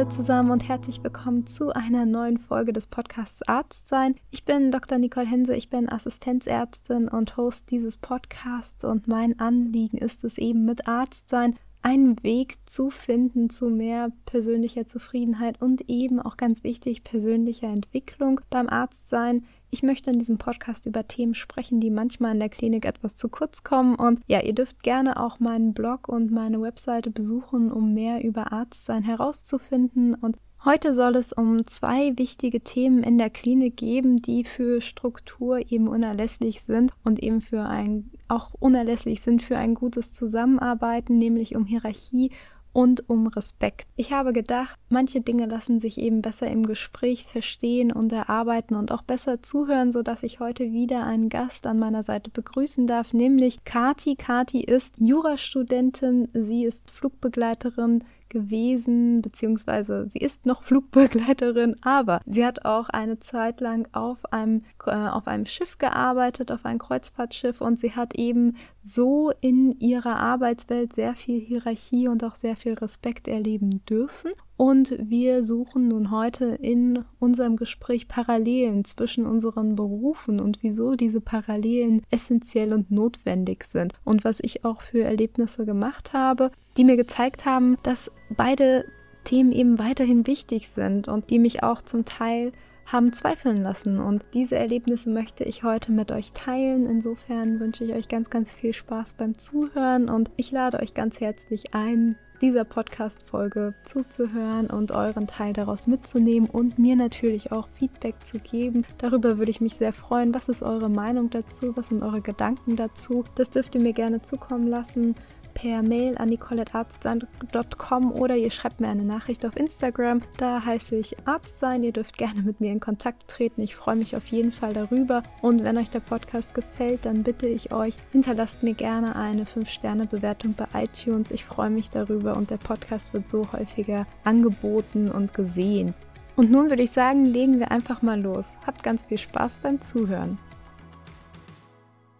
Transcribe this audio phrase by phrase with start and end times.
[0.00, 4.14] alle zusammen und herzlich willkommen zu einer neuen Folge des Podcasts Arzt sein.
[4.30, 4.96] Ich bin Dr.
[4.96, 10.64] Nicole Hense, ich bin Assistenzärztin und Host dieses Podcasts und mein Anliegen ist es eben
[10.64, 16.64] mit Arzt sein einen Weg zu finden zu mehr persönlicher Zufriedenheit und eben auch ganz
[16.64, 19.44] wichtig persönlicher Entwicklung beim Arztsein.
[19.72, 23.28] Ich möchte in diesem Podcast über Themen sprechen, die manchmal in der Klinik etwas zu
[23.28, 23.94] kurz kommen.
[23.94, 28.52] Und ja, ihr dürft gerne auch meinen Blog und meine Webseite besuchen, um mehr über
[28.52, 30.14] Arztsein herauszufinden.
[30.14, 35.58] Und Heute soll es um zwei wichtige Themen in der Klinik geben, die für Struktur
[35.72, 41.56] eben unerlässlich sind und eben für ein auch unerlässlich sind für ein gutes Zusammenarbeiten, nämlich
[41.56, 42.32] um Hierarchie
[42.72, 43.86] und um Respekt.
[43.96, 48.92] Ich habe gedacht, manche Dinge lassen sich eben besser im Gespräch verstehen und erarbeiten und
[48.92, 53.64] auch besser zuhören, sodass ich heute wieder einen Gast an meiner Seite begrüßen darf, nämlich
[53.64, 54.16] Kati.
[54.16, 62.64] Kati ist Jurastudentin, sie ist Flugbegleiterin gewesen, beziehungsweise sie ist noch Flugbegleiterin, aber sie hat
[62.64, 67.78] auch eine Zeit lang auf einem, äh, auf einem Schiff gearbeitet, auf einem Kreuzfahrtschiff und
[67.78, 73.28] sie hat eben so in ihrer Arbeitswelt sehr viel Hierarchie und auch sehr viel Respekt
[73.28, 74.30] erleben dürfen.
[74.60, 81.22] Und wir suchen nun heute in unserem Gespräch Parallelen zwischen unseren Berufen und wieso diese
[81.22, 83.94] Parallelen essentiell und notwendig sind.
[84.04, 88.84] Und was ich auch für Erlebnisse gemacht habe, die mir gezeigt haben, dass beide
[89.24, 92.52] Themen eben weiterhin wichtig sind und die mich auch zum Teil
[92.84, 93.98] haben zweifeln lassen.
[93.98, 96.84] Und diese Erlebnisse möchte ich heute mit euch teilen.
[96.84, 101.18] Insofern wünsche ich euch ganz, ganz viel Spaß beim Zuhören und ich lade euch ganz
[101.18, 108.14] herzlich ein, dieser Podcast-Folge zuzuhören und euren Teil daraus mitzunehmen und mir natürlich auch Feedback
[108.24, 108.84] zu geben.
[108.98, 110.34] Darüber würde ich mich sehr freuen.
[110.34, 111.76] Was ist eure Meinung dazu?
[111.76, 113.24] Was sind eure Gedanken dazu?
[113.34, 115.14] Das dürft ihr mir gerne zukommen lassen
[115.60, 120.22] per Mail an nicolettarztsein.com oder ihr schreibt mir eine Nachricht auf Instagram.
[120.38, 121.84] Da heiße ich Arztsein.
[121.84, 123.60] Ihr dürft gerne mit mir in Kontakt treten.
[123.60, 125.22] Ich freue mich auf jeden Fall darüber.
[125.42, 130.54] Und wenn euch der Podcast gefällt, dann bitte ich euch, hinterlasst mir gerne eine 5-Sterne-Bewertung
[130.54, 131.30] bei iTunes.
[131.30, 135.92] Ich freue mich darüber und der Podcast wird so häufiger angeboten und gesehen.
[136.36, 138.46] Und nun würde ich sagen, legen wir einfach mal los.
[138.66, 140.38] Habt ganz viel Spaß beim Zuhören.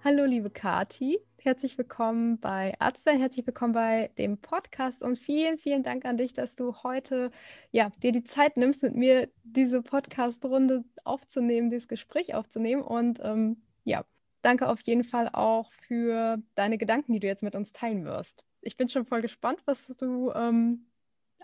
[0.04, 1.20] Hallo, liebe Kati.
[1.42, 6.34] Herzlich willkommen bei Arztsein, herzlich willkommen bei dem Podcast und vielen, vielen Dank an dich,
[6.34, 7.30] dass du heute
[7.70, 12.82] ja, dir die Zeit nimmst, mit mir diese Podcast-Runde aufzunehmen, dieses Gespräch aufzunehmen.
[12.82, 14.04] Und ähm, ja,
[14.42, 18.44] danke auf jeden Fall auch für deine Gedanken, die du jetzt mit uns teilen wirst.
[18.60, 20.90] Ich bin schon voll gespannt, was du ähm,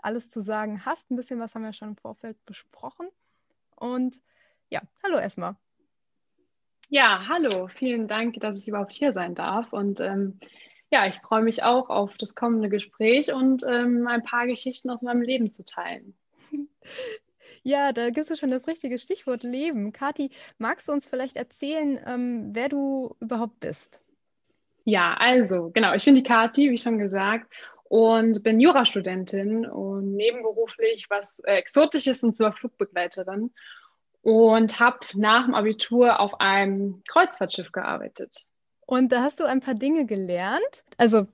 [0.03, 1.09] alles zu sagen hast.
[1.09, 3.07] Ein bisschen was haben wir schon im Vorfeld besprochen.
[3.75, 4.21] Und
[4.69, 5.55] ja, hallo erstmal.
[6.89, 9.73] Ja, hallo, vielen Dank, dass ich überhaupt hier sein darf.
[9.73, 10.39] Und ähm,
[10.89, 15.01] ja, ich freue mich auch auf das kommende Gespräch und ähm, ein paar Geschichten aus
[15.01, 16.15] meinem Leben zu teilen.
[17.63, 19.91] Ja, da gibst du schon das richtige Stichwort Leben.
[19.91, 24.01] Kathi, magst du uns vielleicht erzählen, ähm, wer du überhaupt bist?
[24.85, 27.53] Ja, also genau, ich bin die Kathi, wie schon gesagt,
[27.83, 33.51] und bin Jurastudentin und nebenberuflich was äh, Exotisches und zwar Flugbegleiterin
[34.27, 38.45] und habe nach dem Abitur auf einem Kreuzfahrtschiff gearbeitet.
[38.85, 41.27] Und da hast du ein paar Dinge gelernt, also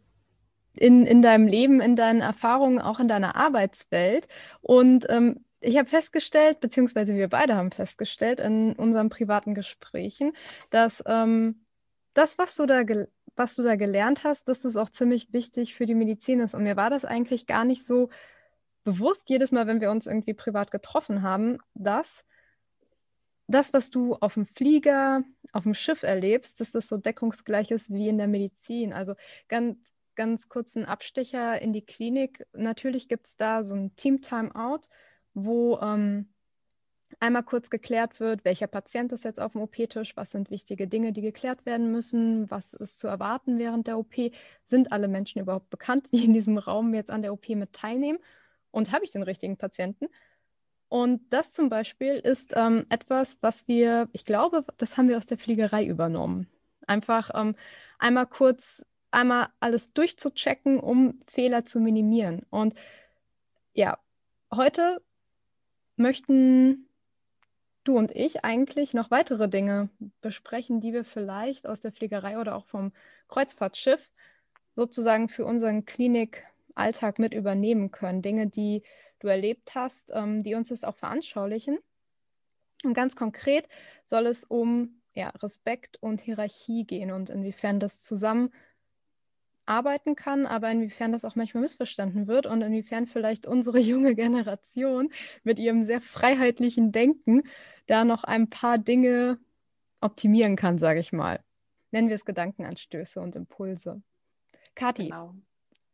[0.75, 4.27] in, in deinem Leben, in deinen Erfahrungen, auch in deiner Arbeitswelt.
[4.61, 10.33] Und ähm, ich habe festgestellt, beziehungsweise wir beide haben festgestellt in unseren privaten Gesprächen,
[10.69, 11.65] dass ähm,
[12.13, 12.83] das, was du da
[13.35, 16.53] was du da gelernt hast, dass das auch ziemlich wichtig für die Medizin ist.
[16.53, 18.09] Und mir war das eigentlich gar nicht so
[18.83, 22.23] bewusst, jedes Mal, wenn wir uns irgendwie privat getroffen haben, dass
[23.47, 27.91] das, was du auf dem Flieger, auf dem Schiff erlebst, dass das so deckungsgleich ist
[27.91, 28.93] wie in der Medizin.
[28.93, 29.15] Also
[29.47, 29.77] ganz,
[30.15, 32.45] ganz kurzen Abstecher in die Klinik.
[32.53, 34.87] Natürlich gibt es da so ein Team-Timeout,
[35.33, 36.33] wo ähm,
[37.19, 41.13] einmal kurz geklärt wird, welcher Patient ist jetzt auf dem OP-Tisch, was sind wichtige Dinge,
[41.13, 44.15] die geklärt werden müssen, was ist zu erwarten während der OP,
[44.63, 48.19] sind alle Menschen überhaupt bekannt, die in diesem Raum jetzt an der OP mit teilnehmen
[48.71, 50.07] und habe ich den richtigen Patienten?
[50.93, 55.25] Und das zum Beispiel ist ähm, etwas, was wir, ich glaube, das haben wir aus
[55.25, 56.45] der Fliegerei übernommen.
[56.85, 57.55] Einfach ähm,
[57.97, 62.45] einmal kurz, einmal alles durchzuchecken, um Fehler zu minimieren.
[62.51, 62.75] Und
[63.73, 63.97] ja,
[64.53, 65.01] heute
[65.95, 66.87] möchten
[67.85, 69.89] du und ich eigentlich noch weitere Dinge
[70.21, 72.91] besprechen, die wir vielleicht aus der Fliegerei oder auch vom
[73.29, 74.11] Kreuzfahrtschiff
[74.75, 78.21] sozusagen für unseren Klinikalltag mit übernehmen können.
[78.21, 78.83] Dinge, die
[79.23, 81.79] du erlebt hast, ähm, die uns das auch veranschaulichen.
[82.83, 83.69] Und ganz konkret
[84.07, 88.51] soll es um ja, Respekt und Hierarchie gehen und inwiefern das zusammen
[89.65, 95.11] arbeiten kann, aber inwiefern das auch manchmal missverstanden wird und inwiefern vielleicht unsere junge Generation
[95.43, 97.43] mit ihrem sehr freiheitlichen Denken
[97.87, 99.39] da noch ein paar Dinge
[100.01, 101.39] optimieren kann, sage ich mal.
[101.91, 104.01] Nennen wir es Gedankenanstöße und Impulse.
[104.75, 105.35] Kathi, genau.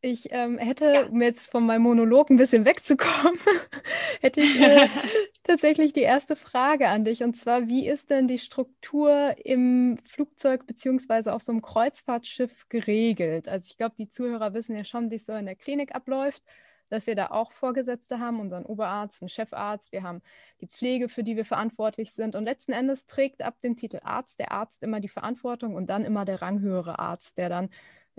[0.01, 1.06] Ich ähm, hätte, ja.
[1.07, 3.40] um jetzt von meinem Monolog ein bisschen wegzukommen,
[4.22, 4.88] hätte ich äh,
[5.44, 7.24] tatsächlich die erste Frage an dich.
[7.24, 13.50] Und zwar, wie ist denn die Struktur im Flugzeug beziehungsweise auf so einem Kreuzfahrtschiff geregelt?
[13.50, 16.44] Also ich glaube, die Zuhörer wissen ja schon, wie es so in der Klinik abläuft
[16.90, 20.22] dass wir da auch Vorgesetzte haben, unseren Oberarzt, einen Chefarzt, wir haben
[20.62, 22.36] die Pflege, für die wir verantwortlich sind.
[22.36, 26.04] Und letzten Endes trägt ab dem Titel Arzt der Arzt immer die Verantwortung und dann
[26.04, 27.69] immer der ranghöhere Arzt, der dann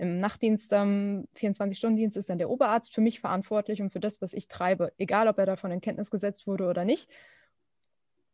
[0.01, 4.33] im Nachtdienst, am 24-Stunden-Dienst ist dann der Oberarzt für mich verantwortlich und für das, was
[4.33, 7.07] ich treibe, egal ob er davon in Kenntnis gesetzt wurde oder nicht.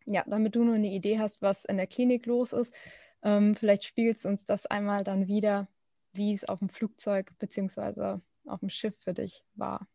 [0.05, 2.73] Ja, damit du nur eine Idee hast, was in der Klinik los ist,
[3.21, 5.67] ähm, vielleicht spiegelt es uns das einmal dann wieder,
[6.13, 8.19] wie es auf dem Flugzeug bzw.
[8.45, 9.87] auf dem Schiff für dich war.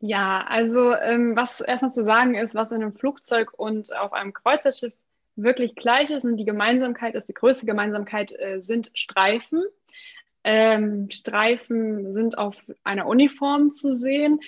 [0.00, 4.32] Ja, also ähm, was erstmal zu sagen ist, was in einem Flugzeug und auf einem
[4.32, 4.94] Kreuzerschiff
[5.36, 9.64] wirklich gleich ist und die Gemeinsamkeit ist, die größte Gemeinsamkeit äh, sind Streifen.
[10.44, 14.40] Ähm, Streifen sind auf einer Uniform zu sehen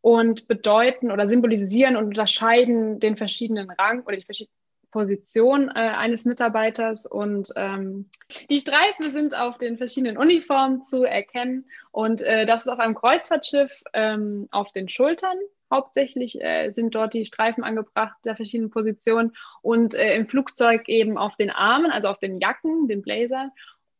[0.00, 4.61] und bedeuten oder symbolisieren und unterscheiden den verschiedenen Rang oder die verschiedenen
[4.92, 8.08] Position äh, eines Mitarbeiters und ähm,
[8.50, 12.94] die Streifen sind auf den verschiedenen Uniformen zu erkennen und äh, das ist auf einem
[12.94, 15.36] Kreuzfahrtschiff ähm, auf den Schultern.
[15.72, 21.18] Hauptsächlich äh, sind dort die Streifen angebracht der verschiedenen Positionen und äh, im Flugzeug eben
[21.18, 23.50] auf den Armen, also auf den Jacken, den Blazern.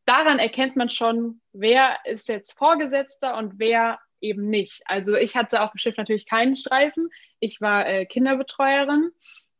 [0.05, 4.83] Daran erkennt man schon, wer ist jetzt Vorgesetzter und wer eben nicht.
[4.85, 7.09] Also ich hatte auf dem Schiff natürlich keinen Streifen.
[7.39, 9.11] Ich war äh, Kinderbetreuerin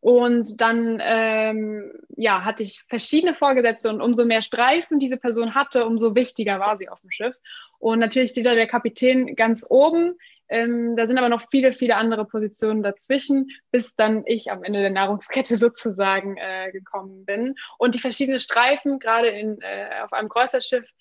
[0.04, 5.86] und dann ähm, ja, hatte ich verschiedene Vorgesetzte und umso mehr Streifen diese Person hatte,
[5.86, 7.38] umso wichtiger war sie auf dem Schiff.
[7.80, 10.18] Und natürlich steht da der Kapitän ganz oben.
[10.50, 14.82] Ähm, da sind aber noch viele, viele andere Positionen dazwischen, bis dann ich am Ende
[14.82, 17.56] der Nahrungskette sozusagen äh, gekommen bin.
[17.78, 20.92] Und die verschiedenen Streifen, gerade in, äh, auf einem Kreuzerschiff,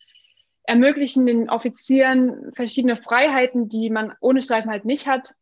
[0.62, 5.34] ermöglichen den Offizieren verschiedene Freiheiten, die man ohne Streifen halt nicht hat.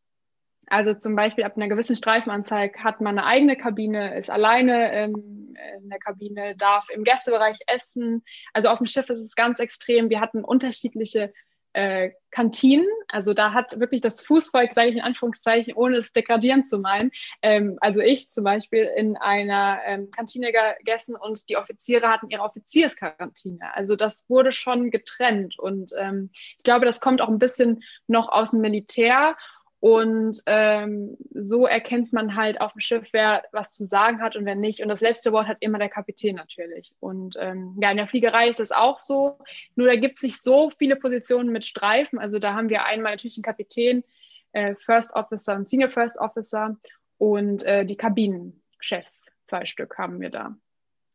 [0.71, 5.55] Also zum Beispiel ab einer gewissen Streifenanzahl hat man eine eigene Kabine, ist alleine ähm,
[5.83, 8.23] in der Kabine, darf im Gästebereich essen.
[8.53, 10.11] Also auf dem Schiff ist es ganz extrem.
[10.11, 11.33] Wir hatten unterschiedliche
[11.73, 12.87] äh, Kantinen.
[13.09, 17.11] Also da hat wirklich das Fußvolk, sage ich in Anführungszeichen, ohne es degradierend zu meinen,
[17.43, 22.43] ähm, also ich zum Beispiel in einer ähm, Kantine gegessen und die Offiziere hatten ihre
[22.43, 23.75] Offizierskantine.
[23.75, 28.29] Also das wurde schon getrennt und ähm, ich glaube, das kommt auch ein bisschen noch
[28.29, 29.37] aus dem Militär
[29.81, 34.45] und ähm, so erkennt man halt auf dem Schiff, wer was zu sagen hat und
[34.45, 34.83] wer nicht.
[34.83, 36.93] Und das letzte Wort hat immer der Kapitän natürlich.
[37.01, 39.39] Und ähm, ja, in der Fliegerei ist es auch so.
[39.77, 42.19] Nur da gibt es nicht so viele Positionen mit Streifen.
[42.19, 44.05] Also da haben wir einmal natürlich den Kapitän,
[44.53, 46.77] äh, First Officer und Senior First Officer
[47.17, 50.57] und äh, die Kabinenchefs, zwei Stück haben wir da.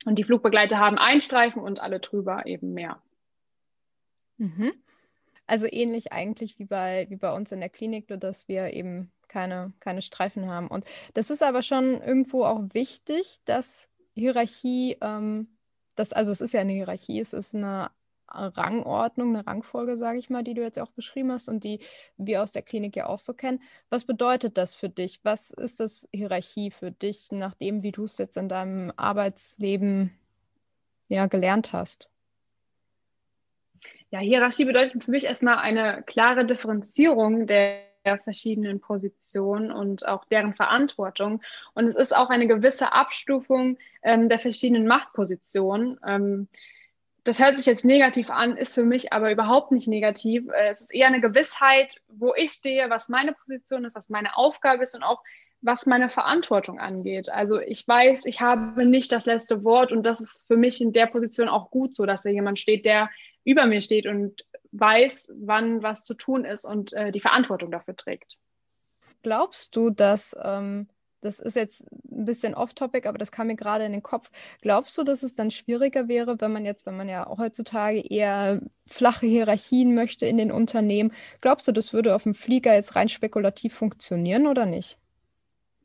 [0.07, 3.00] Und die Flugbegleiter haben einen Streifen und alle drüber eben mehr.
[4.38, 4.73] Mhm.
[5.47, 9.12] Also ähnlich eigentlich wie bei, wie bei uns in der Klinik, nur dass wir eben
[9.27, 10.68] keine, keine Streifen haben.
[10.68, 15.58] Und das ist aber schon irgendwo auch wichtig, dass Hierarchie, ähm,
[15.96, 17.91] das, also es ist ja eine Hierarchie, es ist eine
[18.27, 21.79] Rangordnung, eine Rangfolge, sage ich mal, die du jetzt auch beschrieben hast und die
[22.17, 23.62] wir aus der Klinik ja auch so kennen.
[23.89, 25.19] Was bedeutet das für dich?
[25.24, 30.12] Was ist das Hierarchie für dich, nachdem wie du es jetzt in deinem Arbeitsleben
[31.08, 32.10] ja gelernt hast?
[34.15, 37.81] Ja, Hierarchie bedeutet für mich erstmal eine klare Differenzierung der
[38.24, 41.41] verschiedenen Positionen und auch deren Verantwortung.
[41.74, 46.00] Und es ist auch eine gewisse Abstufung ähm, der verschiedenen Machtpositionen.
[46.07, 46.48] Ähm,
[47.25, 50.48] das hört sich jetzt negativ an, ist für mich aber überhaupt nicht negativ.
[50.48, 54.38] Äh, es ist eher eine Gewissheit, wo ich stehe, was meine Position ist, was meine
[54.38, 55.22] Aufgabe ist und auch
[55.60, 57.27] was meine Verantwortung angeht.
[57.27, 60.93] Also ich weiß, ich habe nicht das letzte Wort und das ist für mich in
[60.93, 63.10] der Position auch gut so, dass da jemand steht, der
[63.45, 67.95] über mir steht und weiß, wann was zu tun ist und äh, die Verantwortung dafür
[67.95, 68.37] trägt.
[69.23, 70.87] Glaubst du, dass, ähm,
[71.21, 74.29] das ist jetzt ein bisschen off-topic, aber das kam mir gerade in den Kopf,
[74.61, 78.61] glaubst du, dass es dann schwieriger wäre, wenn man jetzt, wenn man ja heutzutage eher
[78.87, 83.09] flache Hierarchien möchte in den Unternehmen, glaubst du, das würde auf dem Flieger jetzt rein
[83.09, 84.99] spekulativ funktionieren oder nicht?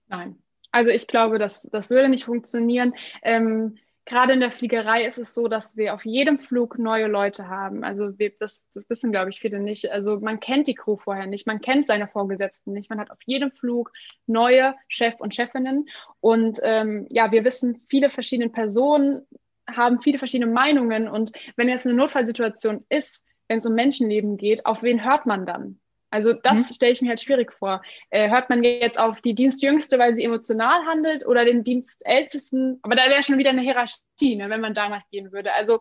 [0.08, 0.36] Nein.
[0.72, 2.94] Also ich glaube, das, das würde nicht funktionieren.
[3.22, 3.78] Ähm,
[4.10, 7.84] gerade in der Fliegerei ist es so, dass wir auf jedem Flug neue Leute haben.
[7.84, 9.92] Also wir, das, das wissen, glaube ich, viele nicht.
[9.92, 12.90] Also man kennt die Crew vorher nicht, man kennt seine Vorgesetzten nicht.
[12.90, 13.92] Man hat auf jedem Flug
[14.26, 15.88] neue Chef und Chefinnen.
[16.18, 19.28] Und ähm, ja, wir wissen, viele verschiedene Personen
[19.68, 21.08] haben viele verschiedene Meinungen.
[21.08, 25.46] Und wenn jetzt eine Notfallsituation ist, wenn es um Menschenleben geht, auf wen hört man
[25.46, 25.78] dann?
[26.10, 26.74] Also das mhm.
[26.74, 27.82] stelle ich mir halt schwierig vor.
[28.10, 32.80] Äh, hört man jetzt auf die Dienstjüngste, weil sie emotional handelt oder den Dienstältesten?
[32.82, 35.54] Aber da wäre schon wieder eine Hierarchie, ne, wenn man danach gehen würde.
[35.54, 35.80] Also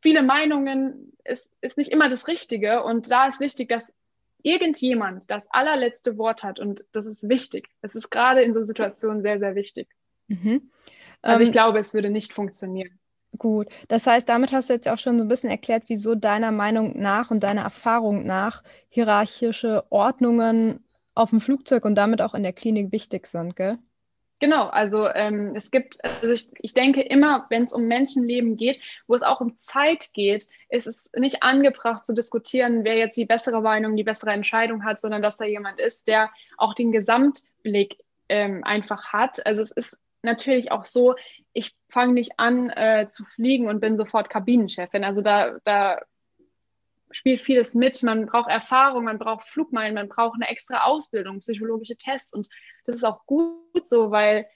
[0.00, 3.92] viele Meinungen ist, ist nicht immer das Richtige und da ist wichtig, dass
[4.42, 7.68] irgendjemand das allerletzte Wort hat und das ist wichtig.
[7.82, 9.88] Es ist gerade in so Situationen sehr, sehr wichtig.
[10.28, 10.70] Mhm.
[11.20, 12.98] Also ich ähm, glaube, es würde nicht funktionieren.
[13.38, 16.52] Gut, das heißt, damit hast du jetzt auch schon so ein bisschen erklärt, wieso deiner
[16.52, 22.42] Meinung nach und deiner Erfahrung nach hierarchische Ordnungen auf dem Flugzeug und damit auch in
[22.42, 23.78] der Klinik wichtig sind, gell?
[24.38, 28.78] Genau, also ähm, es gibt, also ich, ich denke immer, wenn es um Menschenleben geht,
[29.06, 33.24] wo es auch um Zeit geht, ist es nicht angebracht zu diskutieren, wer jetzt die
[33.24, 37.96] bessere Meinung, die bessere Entscheidung hat, sondern dass da jemand ist, der auch den Gesamtblick
[38.28, 39.44] ähm, einfach hat.
[39.46, 41.14] Also es ist natürlich auch so,
[41.52, 45.04] ich fange nicht an äh, zu fliegen und bin sofort Kabinenchefin.
[45.04, 46.00] Also da, da
[47.10, 48.02] spielt vieles mit.
[48.02, 52.32] Man braucht Erfahrung, man braucht Flugmeilen, man braucht eine extra Ausbildung, psychologische Tests.
[52.32, 52.48] Und
[52.84, 54.46] das ist auch gut so, weil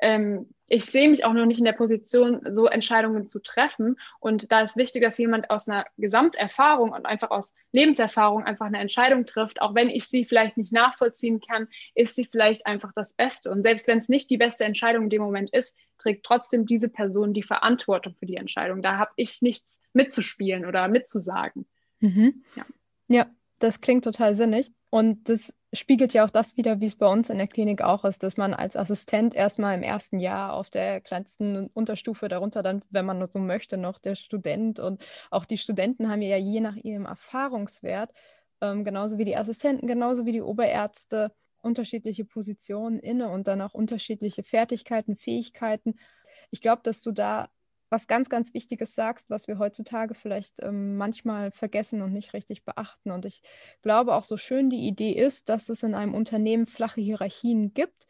[0.00, 3.98] ähm, ich sehe mich auch noch nicht in der Position, so Entscheidungen zu treffen.
[4.20, 8.78] Und da ist wichtig, dass jemand aus einer Gesamterfahrung und einfach aus Lebenserfahrung einfach eine
[8.78, 9.60] Entscheidung trifft.
[9.60, 11.66] Auch wenn ich sie vielleicht nicht nachvollziehen kann,
[11.96, 13.50] ist sie vielleicht einfach das Beste.
[13.50, 16.88] Und selbst wenn es nicht die beste Entscheidung in dem Moment ist, trägt trotzdem diese
[16.88, 18.80] Person die Verantwortung für die Entscheidung.
[18.80, 21.66] Da habe ich nichts mitzuspielen oder mitzusagen.
[21.98, 22.44] Mhm.
[22.54, 22.64] Ja.
[23.08, 23.26] ja,
[23.60, 24.72] das klingt total sinnig.
[24.90, 28.04] Und das spiegelt ja auch das wieder, wie es bei uns in der Klinik auch
[28.04, 32.82] ist, dass man als Assistent erstmal im ersten Jahr auf der kleinsten Unterstufe, darunter dann,
[32.90, 36.74] wenn man so möchte, noch der Student und auch die Studenten haben ja je nach
[36.74, 38.10] ihrem Erfahrungswert,
[38.60, 43.74] ähm, genauso wie die Assistenten, genauso wie die Oberärzte, unterschiedliche Positionen inne und dann auch
[43.74, 46.00] unterschiedliche Fertigkeiten, Fähigkeiten.
[46.50, 47.48] Ich glaube, dass du da
[47.90, 52.64] was ganz, ganz Wichtiges sagst, was wir heutzutage vielleicht ähm, manchmal vergessen und nicht richtig
[52.64, 53.10] beachten.
[53.10, 53.42] Und ich
[53.82, 58.06] glaube auch so schön die Idee ist, dass es in einem Unternehmen flache Hierarchien gibt,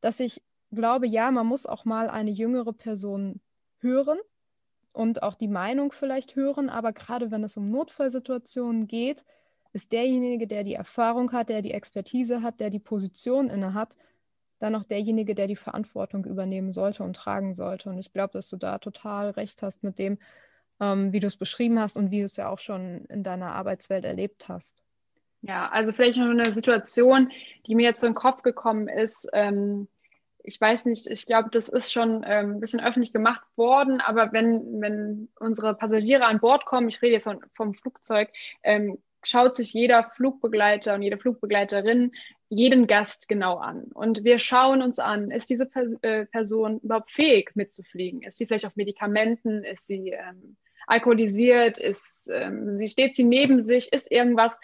[0.00, 3.40] dass ich glaube, ja, man muss auch mal eine jüngere Person
[3.80, 4.18] hören
[4.92, 9.24] und auch die Meinung vielleicht hören, aber gerade wenn es um Notfallsituationen geht,
[9.72, 13.96] ist derjenige, der die Erfahrung hat, der die Expertise hat, der die Position inne hat,
[14.60, 17.88] dann auch derjenige, der die Verantwortung übernehmen sollte und tragen sollte.
[17.88, 20.18] Und ich glaube, dass du da total recht hast mit dem,
[20.80, 23.52] ähm, wie du es beschrieben hast und wie du es ja auch schon in deiner
[23.54, 24.82] Arbeitswelt erlebt hast.
[25.42, 27.32] Ja, also vielleicht noch eine Situation,
[27.66, 29.26] die mir jetzt so in den Kopf gekommen ist.
[29.32, 29.88] Ähm,
[30.42, 34.32] ich weiß nicht, ich glaube, das ist schon ähm, ein bisschen öffentlich gemacht worden, aber
[34.32, 38.30] wenn, wenn unsere Passagiere an Bord kommen, ich rede jetzt vom, vom Flugzeug,
[38.62, 42.12] ähm, schaut sich jeder Flugbegleiter und jede Flugbegleiterin
[42.48, 43.84] jeden Gast genau an.
[43.94, 45.70] Und wir schauen uns an, ist diese
[46.02, 48.22] äh, Person überhaupt fähig mitzufliegen?
[48.22, 49.62] Ist sie vielleicht auf Medikamenten?
[49.64, 51.78] Ist sie ähm, alkoholisiert?
[51.78, 53.92] Ist ähm, sie steht sie neben sich?
[53.92, 54.58] Ist irgendwas,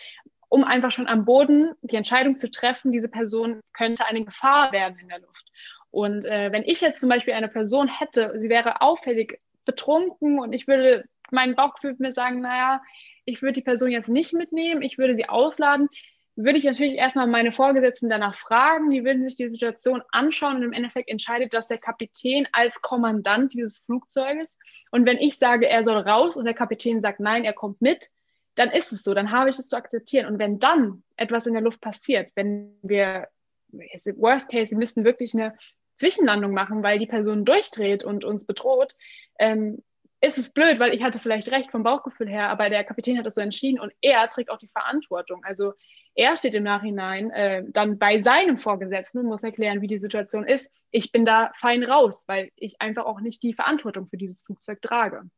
[0.48, 4.98] um einfach schon am Boden die Entscheidung zu treffen, diese Person könnte eine Gefahr werden
[4.98, 5.46] in der Luft.
[5.90, 10.52] Und äh, wenn ich jetzt zum Beispiel eine Person hätte, sie wäre auffällig betrunken und
[10.52, 12.82] ich würde, mein Bauchgefühl mir sagen, naja,
[13.26, 15.88] ich würde die Person jetzt nicht mitnehmen, ich würde sie ausladen,
[16.36, 20.62] würde ich natürlich erstmal meine Vorgesetzten danach fragen, die würden sich die Situation anschauen und
[20.62, 24.58] im Endeffekt entscheidet das der Kapitän als Kommandant dieses Flugzeuges.
[24.90, 28.10] Und wenn ich sage, er soll raus und der Kapitän sagt, nein, er kommt mit,
[28.54, 30.26] dann ist es so, dann habe ich es zu akzeptieren.
[30.26, 33.28] Und wenn dann etwas in der Luft passiert, wenn wir,
[33.70, 35.48] worst case, wir müssten wirklich eine
[35.94, 38.92] Zwischenlandung machen, weil die Person durchdreht und uns bedroht,
[39.38, 39.82] ähm,
[40.20, 43.26] ist es blöd, weil ich hatte vielleicht recht vom Bauchgefühl her, aber der Kapitän hat
[43.26, 45.44] das so entschieden und er trägt auch die Verantwortung.
[45.44, 45.72] Also
[46.14, 50.46] er steht im Nachhinein äh, dann bei seinem Vorgesetzten und muss erklären, wie die Situation
[50.46, 50.70] ist.
[50.90, 54.80] Ich bin da fein raus, weil ich einfach auch nicht die Verantwortung für dieses Flugzeug
[54.80, 55.28] trage.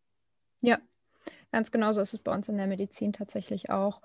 [0.60, 0.78] Ja,
[1.50, 4.00] ganz genau so ist es bei uns in der Medizin tatsächlich auch.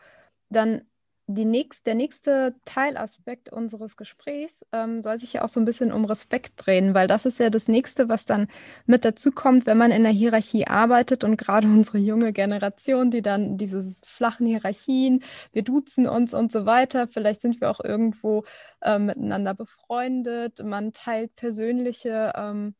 [0.49, 0.85] Dann
[1.27, 6.05] nächst, der nächste Teilaspekt unseres Gesprächs ähm, soll sich ja auch so ein bisschen um
[6.05, 8.47] Respekt drehen, weil das ist ja das nächste, was dann
[8.85, 13.21] mit dazu kommt, wenn man in der Hierarchie arbeitet und gerade unsere junge Generation, die
[13.21, 18.43] dann diese flachen Hierarchien, wir duzen uns und so weiter, vielleicht sind wir auch irgendwo
[18.81, 22.75] äh, miteinander befreundet, man teilt persönliche ähm,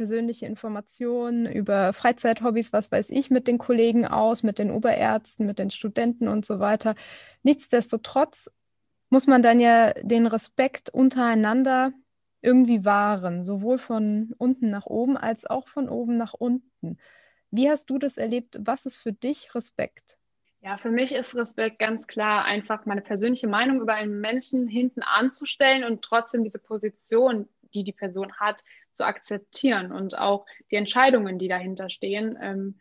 [0.00, 5.58] persönliche Informationen über Freizeithobbys, was weiß ich, mit den Kollegen aus, mit den Oberärzten, mit
[5.58, 6.94] den Studenten und so weiter.
[7.42, 8.50] Nichtsdestotrotz
[9.10, 11.92] muss man dann ja den Respekt untereinander
[12.40, 16.96] irgendwie wahren, sowohl von unten nach oben als auch von oben nach unten.
[17.50, 18.56] Wie hast du das erlebt?
[18.58, 20.16] Was ist für dich Respekt?
[20.62, 25.02] Ja, für mich ist Respekt ganz klar einfach meine persönliche Meinung über einen Menschen hinten
[25.02, 31.38] anzustellen und trotzdem diese Position, die die Person hat, zu akzeptieren und auch die Entscheidungen,
[31.38, 32.38] die dahinter stehen.
[32.40, 32.78] Ähm,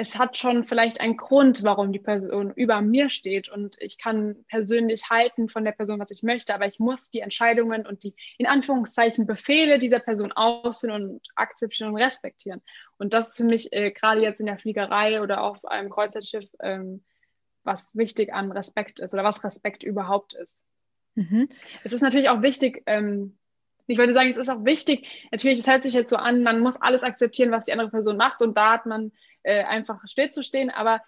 [0.00, 4.46] es hat schon vielleicht einen Grund, warum die Person über mir steht und ich kann
[4.48, 8.14] persönlich halten von der Person, was ich möchte, aber ich muss die Entscheidungen und die
[8.38, 12.62] in Anführungszeichen Befehle dieser Person ausführen und akzeptieren und respektieren.
[12.96, 16.48] Und das ist für mich äh, gerade jetzt in der Fliegerei oder auf einem Kreuzfahrtschiff,
[16.60, 17.04] ähm,
[17.62, 20.64] was wichtig an Respekt ist oder was Respekt überhaupt ist.
[21.14, 21.50] Mhm.
[21.84, 23.38] Es ist natürlich auch wichtig, ähm,
[23.90, 26.60] ich würde sagen, es ist auch wichtig, natürlich, es hält sich jetzt so an, man
[26.60, 30.70] muss alles akzeptieren, was die andere Person macht und da hat man äh, einfach stillzustehen,
[30.70, 31.00] aber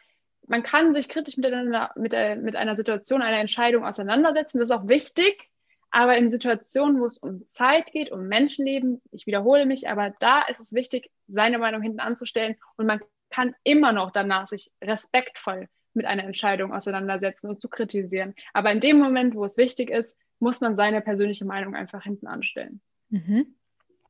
[0.48, 4.58] man kann sich kritisch miteinander, mit, äh, mit einer Situation, einer Entscheidung auseinandersetzen.
[4.58, 5.48] Das ist auch wichtig,
[5.90, 10.42] aber in Situationen, wo es um Zeit geht, um Menschenleben, ich wiederhole mich, aber da
[10.42, 15.68] ist es wichtig, seine Meinung hinten anzustellen und man kann immer noch danach sich respektvoll
[15.94, 18.34] mit einer Entscheidung auseinandersetzen und zu kritisieren.
[18.52, 22.26] Aber in dem Moment, wo es wichtig ist, muss man seine persönliche Meinung einfach hinten
[22.26, 22.80] anstellen.
[23.10, 23.54] Mhm.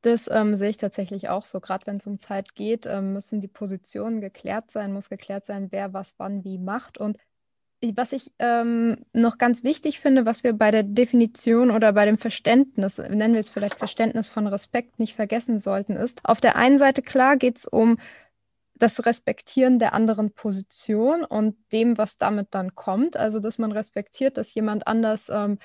[0.01, 1.61] Das ähm, sehe ich tatsächlich auch so.
[1.61, 5.67] Gerade wenn es um Zeit geht, ähm, müssen die Positionen geklärt sein, muss geklärt sein,
[5.71, 6.97] wer was wann wie macht.
[6.97, 7.17] Und
[7.95, 12.17] was ich ähm, noch ganz wichtig finde, was wir bei der Definition oder bei dem
[12.17, 16.77] Verständnis, nennen wir es vielleicht Verständnis von Respekt, nicht vergessen sollten, ist, auf der einen
[16.77, 17.97] Seite klar geht es um
[18.75, 23.17] das Respektieren der anderen Position und dem, was damit dann kommt.
[23.17, 25.59] Also, dass man respektiert, dass jemand anders ähm,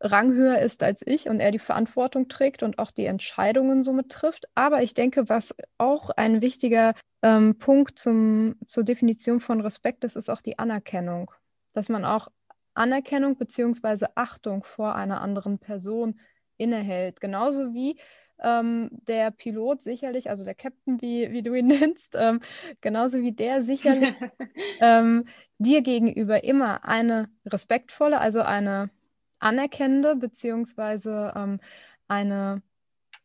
[0.00, 4.46] ranghöher ist als ich und er die Verantwortung trägt und auch die Entscheidungen somit trifft.
[4.54, 10.16] Aber ich denke, was auch ein wichtiger ähm, Punkt zum, zur Definition von Respekt ist,
[10.16, 11.30] ist auch die Anerkennung.
[11.72, 12.28] Dass man auch
[12.74, 14.06] Anerkennung bzw.
[14.14, 16.20] Achtung vor einer anderen Person
[16.56, 17.20] innehält.
[17.20, 17.98] Genauso wie
[18.42, 22.40] ähm, der Pilot sicherlich, also der Captain, wie, wie du ihn nennst, ähm,
[22.80, 24.16] genauso wie der sicherlich
[24.80, 25.26] ähm,
[25.58, 28.90] dir gegenüber immer eine respektvolle, also eine
[29.38, 31.60] anerkennende beziehungsweise ähm,
[32.08, 32.62] eine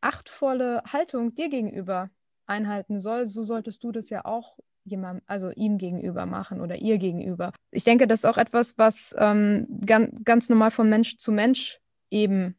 [0.02, 2.10] achtvolle Haltung dir gegenüber
[2.46, 6.98] einhalten soll, so solltest du das ja auch jemandem, also ihm gegenüber machen oder ihr
[6.98, 7.52] gegenüber.
[7.72, 11.80] Ich denke, das ist auch etwas, was ähm, ganz, ganz normal von Mensch zu Mensch
[12.10, 12.56] eben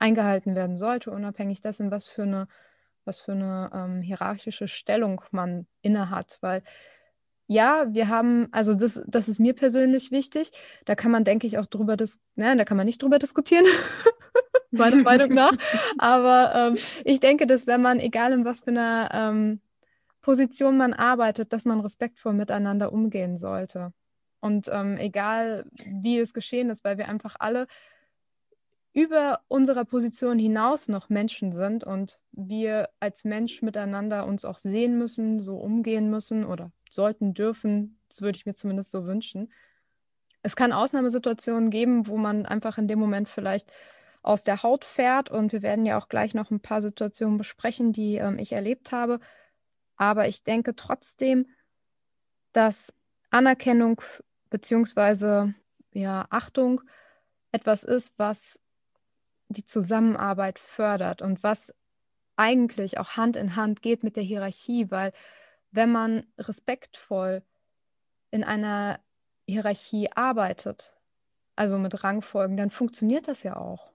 [0.00, 2.48] eingehalten werden sollte, unabhängig dessen, was für eine,
[3.04, 6.38] was für eine ähm, hierarchische Stellung man innehat.
[6.40, 6.62] Weil
[7.46, 10.52] ja, wir haben, also das, das ist mir persönlich wichtig.
[10.84, 13.64] Da kann man, denke ich, auch drüber, dis ne, da kann man nicht drüber diskutieren,
[14.70, 15.52] meiner Meinung nach.
[15.98, 19.60] Aber ähm, ich denke, dass wenn man, egal in was für einer ähm,
[20.22, 23.92] Position man arbeitet, dass man respektvoll miteinander umgehen sollte.
[24.40, 27.66] Und ähm, egal, wie es geschehen ist, weil wir einfach alle
[28.92, 34.98] über unserer Position hinaus noch Menschen sind und wir als Mensch miteinander uns auch sehen
[34.98, 38.00] müssen, so umgehen müssen oder sollten, dürfen.
[38.08, 39.52] Das würde ich mir zumindest so wünschen.
[40.42, 43.70] Es kann Ausnahmesituationen geben, wo man einfach in dem Moment vielleicht
[44.22, 45.30] aus der Haut fährt.
[45.30, 48.90] Und wir werden ja auch gleich noch ein paar Situationen besprechen, die ähm, ich erlebt
[48.90, 49.20] habe.
[49.96, 51.46] Aber ich denke trotzdem,
[52.52, 52.92] dass
[53.30, 54.00] Anerkennung
[54.48, 55.52] bzw.
[55.92, 56.80] ja, Achtung
[57.52, 58.58] etwas ist, was
[59.50, 61.74] die Zusammenarbeit fördert und was
[62.36, 65.12] eigentlich auch Hand in Hand geht mit der Hierarchie, weil
[65.72, 67.42] wenn man respektvoll
[68.30, 69.00] in einer
[69.46, 70.92] Hierarchie arbeitet,
[71.56, 73.90] also mit Rangfolgen, dann funktioniert das ja auch.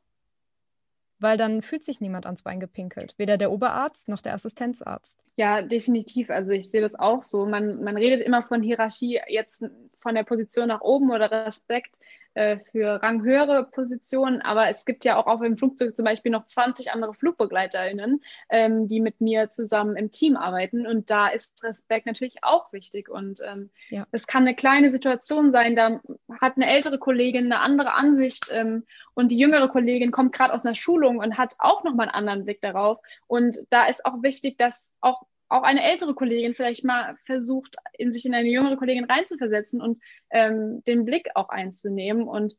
[1.17, 5.23] Weil dann fühlt sich niemand ans Bein gepinkelt, weder der Oberarzt noch der Assistenzarzt.
[5.37, 6.29] Ja, definitiv.
[6.29, 7.45] Also ich sehe das auch so.
[7.45, 9.63] Man, man redet immer von Hierarchie jetzt
[9.97, 11.99] von der Position nach oben oder Respekt.
[12.35, 16.45] Äh, für ranghöhere Positionen, aber es gibt ja auch auf dem Flugzeug zum Beispiel noch
[16.45, 20.85] 20 andere FlugbegleiterInnen, ähm, die mit mir zusammen im Team arbeiten.
[20.85, 23.07] Und da ist Respekt natürlich auch wichtig.
[23.07, 24.05] Und ähm, ja.
[24.11, 26.01] es kann eine kleine Situation sein, da
[26.41, 30.65] hat eine ältere Kollegin eine andere Ansicht ähm, und die jüngere Kollegin kommt gerade aus
[30.65, 32.99] einer Schulung und hat auch nochmal einen anderen Blick darauf.
[33.27, 38.11] Und da ist auch wichtig, dass auch auch eine ältere Kollegin vielleicht mal versucht, in
[38.11, 42.27] sich in eine jüngere Kollegin reinzuversetzen und ähm, den Blick auch einzunehmen.
[42.27, 42.57] Und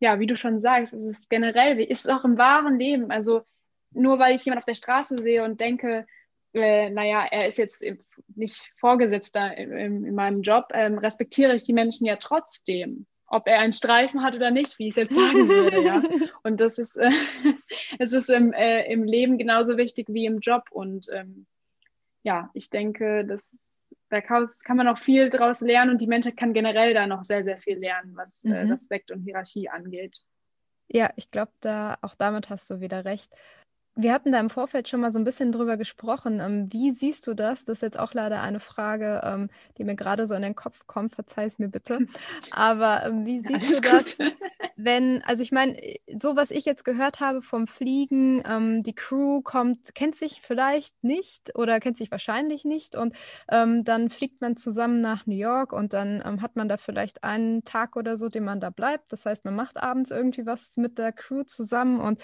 [0.00, 3.10] ja, wie du schon sagst, es ist generell, wie ist es auch im wahren Leben.
[3.10, 3.42] Also
[3.92, 6.06] nur weil ich jemanden auf der Straße sehe und denke,
[6.54, 7.84] äh, naja, er ist jetzt
[8.34, 13.60] nicht Vorgesetzter in, in meinem Job, ähm, respektiere ich die Menschen ja trotzdem ob er
[13.60, 15.82] einen Streifen hat oder nicht, wie ich es jetzt sagen würde.
[15.82, 16.02] Ja.
[16.42, 17.10] Und das ist, äh,
[17.98, 20.64] es ist im, äh, im Leben genauso wichtig wie im Job.
[20.70, 21.46] Und ähm,
[22.22, 26.52] ja, ich denke, das, da kann man noch viel daraus lernen und die Menschheit kann
[26.52, 28.72] generell da noch sehr, sehr viel lernen, was äh, mhm.
[28.72, 30.18] Respekt und Hierarchie angeht.
[30.88, 33.30] Ja, ich glaube, da auch damit hast du wieder recht.
[34.00, 36.38] Wir hatten da im Vorfeld schon mal so ein bisschen drüber gesprochen.
[36.38, 37.64] Ähm, wie siehst du das?
[37.64, 40.86] Das ist jetzt auch leider eine Frage, ähm, die mir gerade so in den Kopf
[40.86, 41.16] kommt.
[41.16, 42.06] Verzeih es mir bitte.
[42.52, 44.18] Aber ähm, wie siehst Alles du das?
[44.76, 45.76] wenn, also ich meine,
[46.14, 48.44] so was ich jetzt gehört habe vom Fliegen,
[48.84, 53.14] die Crew kommt, kennt sich vielleicht nicht oder kennt sich wahrscheinlich nicht und
[53.48, 57.96] dann fliegt man zusammen nach New York und dann hat man da vielleicht einen Tag
[57.96, 59.12] oder so, den man da bleibt.
[59.12, 62.20] Das heißt, man macht abends irgendwie was mit der Crew zusammen und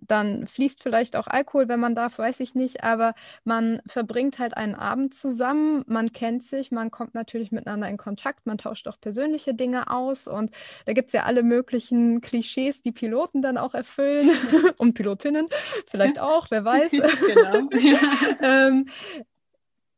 [0.00, 4.56] dann fließt vielleicht auch Alkohol, wenn man darf, weiß ich nicht, aber man verbringt halt
[4.56, 9.00] einen Abend zusammen, man kennt sich, man kommt natürlich miteinander in Kontakt, man tauscht auch
[9.00, 10.50] persönliche Dinge aus und
[10.86, 14.30] da gibt es ja alle möglichen möglichen Klischees, die Piloten dann auch erfüllen
[14.78, 15.46] und Pilotinnen
[15.90, 16.90] vielleicht auch, wer weiß.
[17.26, 17.68] genau.
[18.42, 18.88] ähm,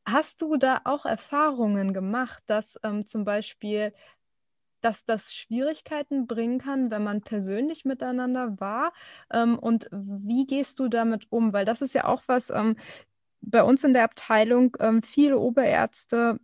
[0.06, 3.92] hast du da auch Erfahrungen gemacht, dass ähm, zum Beispiel
[4.84, 8.92] dass das Schwierigkeiten bringen kann, wenn man persönlich miteinander war?
[9.32, 11.52] Ähm, und wie gehst du damit um?
[11.52, 12.76] Weil das ist ja auch was, ähm,
[13.40, 16.40] bei uns in der Abteilung ähm, viele Oberärzte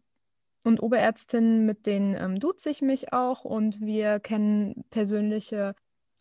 [0.65, 5.75] und Oberärztin, mit denen ähm, duze ich mich auch und wir kennen persönliche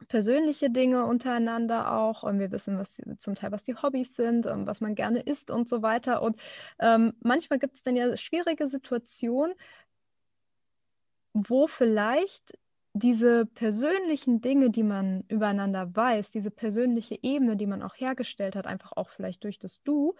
[0.07, 4.81] persönliche Dinge untereinander auch und wir wissen, was zum Teil, was die Hobbys sind was
[4.81, 6.21] man gerne isst und so weiter.
[6.21, 6.39] Und
[6.79, 9.53] ähm, manchmal gibt es dann ja schwierige Situationen,
[11.33, 12.57] wo vielleicht
[12.93, 18.65] diese persönlichen Dinge, die man übereinander weiß, diese persönliche Ebene, die man auch hergestellt hat,
[18.67, 20.15] einfach auch vielleicht durch das Du,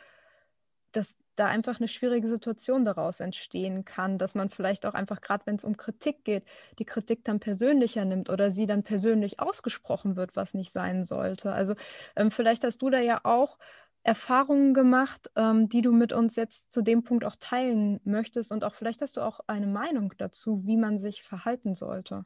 [0.92, 5.46] dass da einfach eine schwierige Situation daraus entstehen kann, dass man vielleicht auch einfach, gerade
[5.46, 6.44] wenn es um Kritik geht,
[6.80, 11.54] die Kritik dann persönlicher nimmt oder sie dann persönlich ausgesprochen wird, was nicht sein sollte.
[11.54, 11.76] Also
[12.16, 13.58] ähm, vielleicht hast du da ja auch
[14.04, 18.64] Erfahrungen gemacht, ähm, die du mit uns jetzt zu dem Punkt auch teilen möchtest und
[18.64, 22.26] auch vielleicht hast du auch eine Meinung dazu, wie man sich verhalten sollte.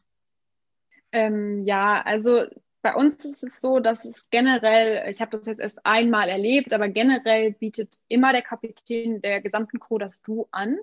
[1.12, 2.46] Ähm, ja, also
[2.84, 6.74] bei uns ist es so, dass es generell, ich habe das jetzt erst einmal erlebt,
[6.74, 10.78] aber generell bietet immer der Kapitän der gesamten Crew das Du an.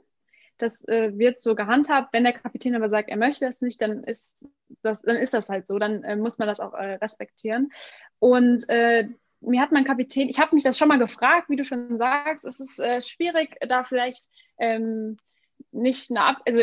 [0.57, 2.13] Das äh, wird so gehandhabt.
[2.13, 4.47] Wenn der Kapitän aber sagt, er möchte das nicht, dann ist
[4.83, 5.79] das, dann ist das halt so.
[5.79, 7.71] Dann äh, muss man das auch äh, respektieren.
[8.19, 9.09] Und äh,
[9.41, 12.45] mir hat mein Kapitän, ich habe mich das schon mal gefragt, wie du schon sagst,
[12.45, 15.17] es ist äh, schwierig, da vielleicht ähm,
[15.73, 16.61] nicht eine Ab also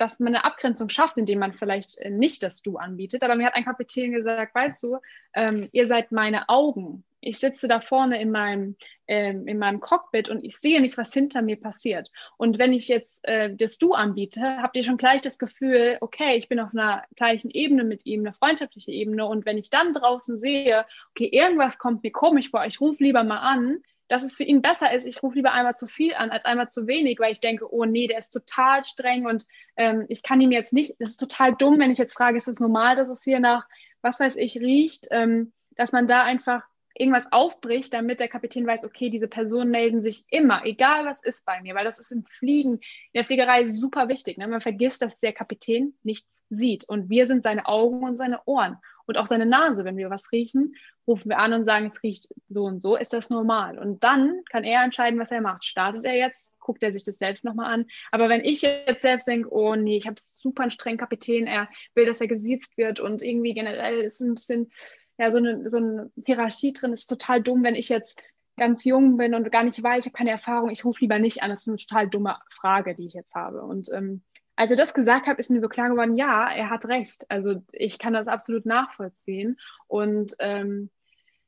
[0.00, 3.22] dass man eine Abgrenzung schafft, indem man vielleicht äh, nicht das Du anbietet.
[3.22, 4.98] Aber mir hat ein Kapitän gesagt, weißt du,
[5.34, 7.04] ähm, ihr seid meine Augen.
[7.22, 11.12] Ich sitze da vorne in meinem, ähm, in meinem Cockpit und ich sehe nicht, was
[11.12, 12.10] hinter mir passiert.
[12.38, 16.36] Und wenn ich jetzt äh, das Du anbiete, habt ihr schon gleich das Gefühl, okay,
[16.36, 19.26] ich bin auf einer gleichen Ebene mit ihm, eine freundschaftliche Ebene.
[19.26, 23.22] Und wenn ich dann draußen sehe, okay, irgendwas kommt mir komisch vor, ich rufe lieber
[23.22, 26.30] mal an, dass es für ihn besser ist, ich rufe lieber einmal zu viel an
[26.30, 29.46] als einmal zu wenig, weil ich denke, oh nee, der ist total streng und
[29.76, 32.48] ähm, ich kann ihm jetzt nicht, das ist total dumm, wenn ich jetzt frage, ist
[32.48, 33.68] es normal, dass es hier nach,
[34.02, 38.84] was weiß ich, riecht, ähm, dass man da einfach irgendwas aufbricht, damit der Kapitän weiß,
[38.84, 42.24] okay, diese Personen melden sich immer, egal was ist bei mir, weil das ist im
[42.24, 42.80] Fliegen, in
[43.14, 44.38] der Fliegerei super wichtig.
[44.38, 44.48] Ne?
[44.48, 48.76] Man vergisst, dass der Kapitän nichts sieht und wir sind seine Augen und seine Ohren
[49.10, 50.74] und auch seine Nase, wenn wir was riechen
[51.10, 53.78] rufen wir an und sagen, es riecht so und so, ist das normal?
[53.78, 55.64] Und dann kann er entscheiden, was er macht.
[55.64, 57.86] Startet er jetzt, guckt er sich das selbst nochmal an.
[58.12, 61.68] Aber wenn ich jetzt selbst denke, oh nee, ich habe super einen strengen Kapitän, er
[61.94, 64.70] will, dass er gesiezt wird und irgendwie generell ist ein bisschen,
[65.18, 68.22] ja, so eine, so eine Hierarchie drin, ist total dumm, wenn ich jetzt
[68.56, 71.42] ganz jung bin und gar nicht weiß, ich habe keine Erfahrung, ich rufe lieber nicht
[71.42, 71.50] an.
[71.50, 73.62] Das ist eine total dumme Frage, die ich jetzt habe.
[73.62, 74.22] Und ähm,
[74.60, 77.24] als er das gesagt hat, ist mir so klar geworden, ja, er hat recht.
[77.30, 79.58] Also ich kann das absolut nachvollziehen.
[79.88, 80.90] Und ähm,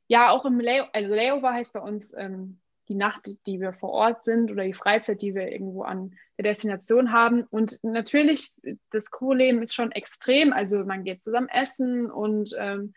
[0.07, 3.91] ja, auch im Lay also Layover heißt bei uns ähm, die Nacht, die wir vor
[3.91, 7.43] Ort sind oder die Freizeit, die wir irgendwo an der Destination haben.
[7.43, 8.51] Und natürlich,
[8.89, 10.51] das Co-Leben ist schon extrem.
[10.51, 12.95] Also man geht zusammen essen und ähm,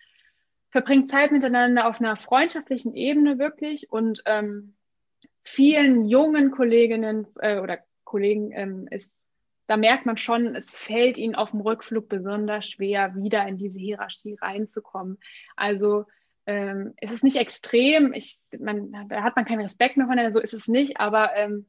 [0.70, 3.92] verbringt Zeit miteinander auf einer freundschaftlichen Ebene wirklich.
[3.92, 4.76] Und ähm,
[5.44, 9.25] vielen jungen Kolleginnen äh, oder Kollegen ähm, ist,
[9.66, 13.80] da merkt man schon, es fällt ihnen auf dem Rückflug besonders schwer, wieder in diese
[13.80, 15.18] Hierarchie reinzukommen.
[15.56, 16.06] Also
[16.46, 20.40] ähm, es ist nicht extrem, ich, man, da hat man keinen Respekt mehr von so
[20.40, 21.66] ist es nicht, aber ähm,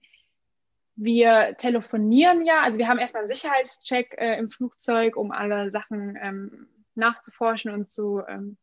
[0.95, 6.17] wir telefonieren ja, also wir haben erstmal einen Sicherheitscheck äh, im Flugzeug, um alle Sachen
[6.21, 8.57] ähm, nachzuforschen und zu ähm,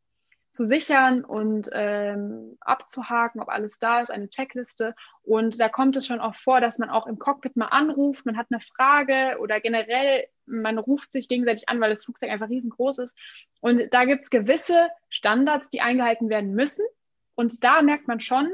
[0.55, 4.95] zu sichern und ähm, abzuhaken, ob alles da ist, eine Checkliste.
[5.23, 8.37] Und da kommt es schon auch vor, dass man auch im Cockpit mal anruft, man
[8.37, 12.99] hat eine Frage oder generell, man ruft sich gegenseitig an, weil das Flugzeug einfach riesengroß
[12.99, 13.17] ist.
[13.61, 16.87] Und da gibt es gewisse Standards, die eingehalten werden müssen.
[17.35, 18.49] Und da merkt man schon,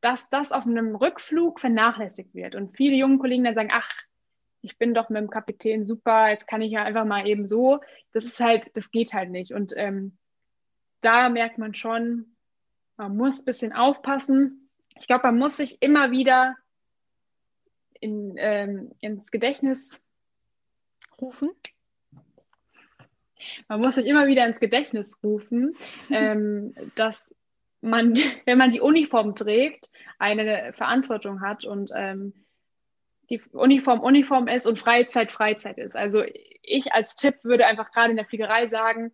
[0.00, 2.54] dass das auf einem Rückflug vernachlässigt wird.
[2.54, 3.90] Und viele junge Kollegen dann sagen, ach,
[4.60, 7.80] ich bin doch mit dem Kapitän super, jetzt kann ich ja einfach mal eben so.
[8.12, 9.52] Das ist halt, das geht halt nicht.
[9.52, 10.16] Und ähm,
[11.00, 12.36] da merkt man schon,
[12.96, 14.68] man muss ein bisschen aufpassen.
[14.98, 16.56] Ich glaube, man muss sich immer wieder
[18.00, 20.04] in, ähm, ins Gedächtnis
[21.20, 21.50] rufen.
[23.68, 25.76] Man muss sich immer wieder ins Gedächtnis rufen,
[26.10, 27.34] ähm, dass
[27.80, 32.34] man, wenn man die Uniform trägt, eine Verantwortung hat und ähm,
[33.30, 35.94] die Uniform Uniform ist und Freizeit Freizeit ist.
[35.94, 36.24] Also
[36.62, 39.12] ich als Tipp würde einfach gerade in der Fliegerei sagen,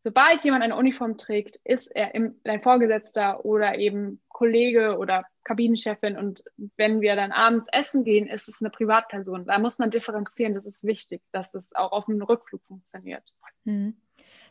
[0.00, 6.16] sobald jemand eine Uniform trägt, ist er im, ein Vorgesetzter oder eben Kollege oder Kabinenchefin.
[6.16, 6.44] Und
[6.76, 9.46] wenn wir dann abends essen gehen, ist es eine Privatperson.
[9.46, 10.54] Da muss man differenzieren.
[10.54, 13.34] Das ist wichtig, dass das auch auf dem Rückflug funktioniert.
[13.64, 13.96] Hm.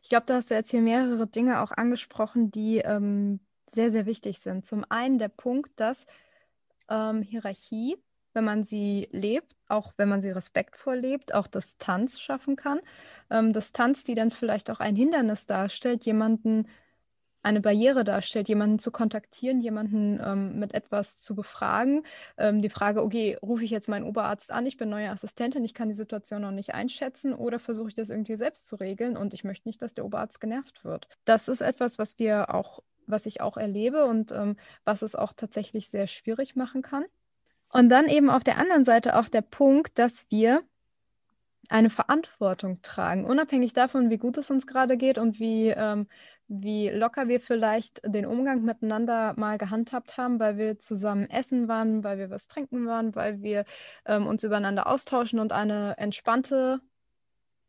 [0.01, 4.05] Ich glaube, da hast du jetzt hier mehrere Dinge auch angesprochen, die ähm, sehr, sehr
[4.05, 4.65] wichtig sind.
[4.65, 6.05] Zum einen der Punkt, dass
[6.89, 7.97] ähm, Hierarchie
[8.37, 12.79] wenn man sie lebt, auch wenn man sie respektvoll lebt, auch Distanz schaffen kann.
[13.29, 16.67] Ähm, Distanz, die dann vielleicht auch ein Hindernis darstellt, jemanden
[17.47, 22.03] eine Barriere darstellt, jemanden zu kontaktieren, jemanden ähm, mit etwas zu befragen.
[22.37, 25.73] Ähm, die Frage, okay, rufe ich jetzt meinen Oberarzt an, ich bin neue Assistentin, ich
[25.73, 29.33] kann die Situation noch nicht einschätzen oder versuche ich das irgendwie selbst zu regeln und
[29.33, 31.07] ich möchte nicht, dass der Oberarzt genervt wird.
[31.25, 35.33] Das ist etwas, was wir auch, was ich auch erlebe und ähm, was es auch
[35.33, 37.05] tatsächlich sehr schwierig machen kann.
[37.77, 40.63] Und dann eben auf der anderen Seite auch der Punkt, dass wir
[41.69, 46.07] eine Verantwortung tragen, unabhängig davon, wie gut es uns gerade geht und wie, ähm,
[46.47, 52.03] wie locker wir vielleicht den Umgang miteinander mal gehandhabt haben, weil wir zusammen essen waren,
[52.03, 53.63] weil wir was trinken waren, weil wir
[54.07, 56.81] ähm, uns übereinander austauschen und eine entspannte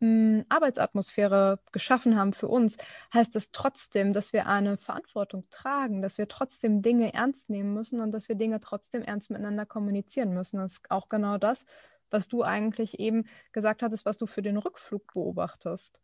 [0.01, 2.77] Arbeitsatmosphäre geschaffen haben für uns,
[3.13, 8.01] heißt das trotzdem, dass wir eine Verantwortung tragen, dass wir trotzdem Dinge ernst nehmen müssen
[8.01, 10.59] und dass wir Dinge trotzdem ernst miteinander kommunizieren müssen.
[10.59, 11.65] Das ist auch genau das,
[12.11, 16.01] was du eigentlich eben gesagt hattest, was du für den Rückflug beobachtest.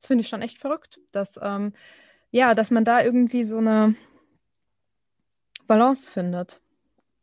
[0.00, 1.72] Das finde ich schon echt verrückt, dass, ähm,
[2.32, 3.94] ja, dass man da irgendwie so eine
[5.68, 6.60] Balance findet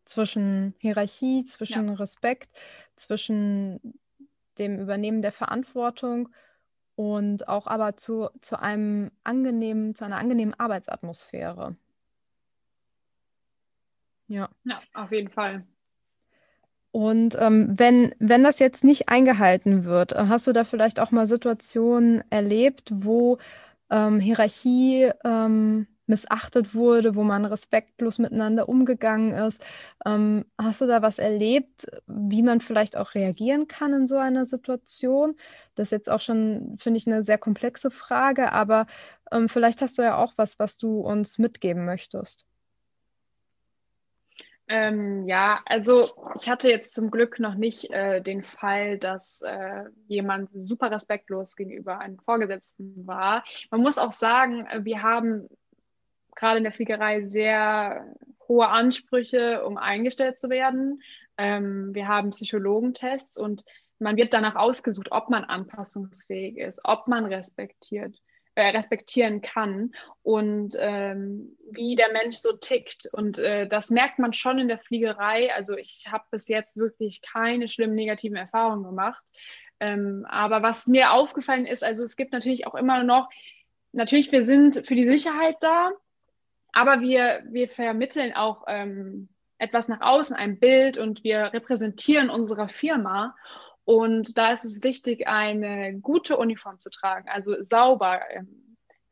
[0.05, 1.93] zwischen Hierarchie, zwischen ja.
[1.95, 2.49] Respekt,
[2.95, 3.99] zwischen
[4.59, 6.29] dem Übernehmen der Verantwortung
[6.95, 11.75] und auch aber zu, zu einem angenehmen, zu einer angenehmen Arbeitsatmosphäre.
[14.27, 14.49] Ja.
[14.63, 15.65] Ja, auf jeden Fall.
[16.91, 21.09] Und ähm, wenn, wenn das jetzt nicht eingehalten wird, äh, hast du da vielleicht auch
[21.09, 23.39] mal Situationen erlebt, wo
[23.89, 29.61] ähm, Hierarchie ähm, missachtet wurde, wo man respektlos miteinander umgegangen ist.
[30.05, 34.45] Ähm, hast du da was erlebt, wie man vielleicht auch reagieren kann in so einer
[34.45, 35.35] Situation?
[35.75, 38.87] Das ist jetzt auch schon, finde ich, eine sehr komplexe Frage, aber
[39.31, 42.45] ähm, vielleicht hast du ja auch was, was du uns mitgeben möchtest.
[44.69, 46.07] Ähm, ja, also
[46.39, 51.57] ich hatte jetzt zum Glück noch nicht äh, den Fall, dass äh, jemand super respektlos
[51.57, 53.43] gegenüber einem Vorgesetzten war.
[53.71, 55.49] Man muss auch sagen, wir haben
[56.35, 58.05] gerade in der Fliegerei sehr
[58.47, 61.01] hohe Ansprüche, um eingestellt zu werden.
[61.37, 63.63] Ähm, wir haben Psychologentests und
[63.99, 68.15] man wird danach ausgesucht, ob man anpassungsfähig ist, ob man respektiert,
[68.55, 73.07] äh, respektieren kann und ähm, wie der Mensch so tickt.
[73.11, 75.53] Und äh, das merkt man schon in der Fliegerei.
[75.55, 79.23] Also ich habe bis jetzt wirklich keine schlimmen negativen Erfahrungen gemacht.
[79.79, 83.29] Ähm, aber was mir aufgefallen ist, also es gibt natürlich auch immer noch,
[83.91, 85.91] natürlich, wir sind für die Sicherheit da,
[86.73, 92.67] aber wir, wir vermitteln auch ähm, etwas nach außen, ein Bild und wir repräsentieren unsere
[92.67, 93.35] Firma.
[93.85, 98.63] Und da ist es wichtig, eine gute Uniform zu tragen, also sauber, ähm,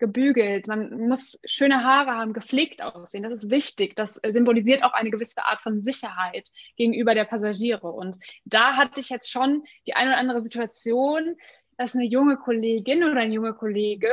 [0.02, 0.68] gebügelt.
[0.68, 3.24] Man muss schöne Haare haben, gepflegt aussehen.
[3.24, 3.96] Das ist wichtig.
[3.96, 7.92] Das symbolisiert auch eine gewisse Art von Sicherheit gegenüber der Passagiere.
[7.92, 11.38] Und da hatte ich jetzt schon die eine oder andere Situation,
[11.78, 14.12] dass eine junge Kollegin oder ein junger Kollege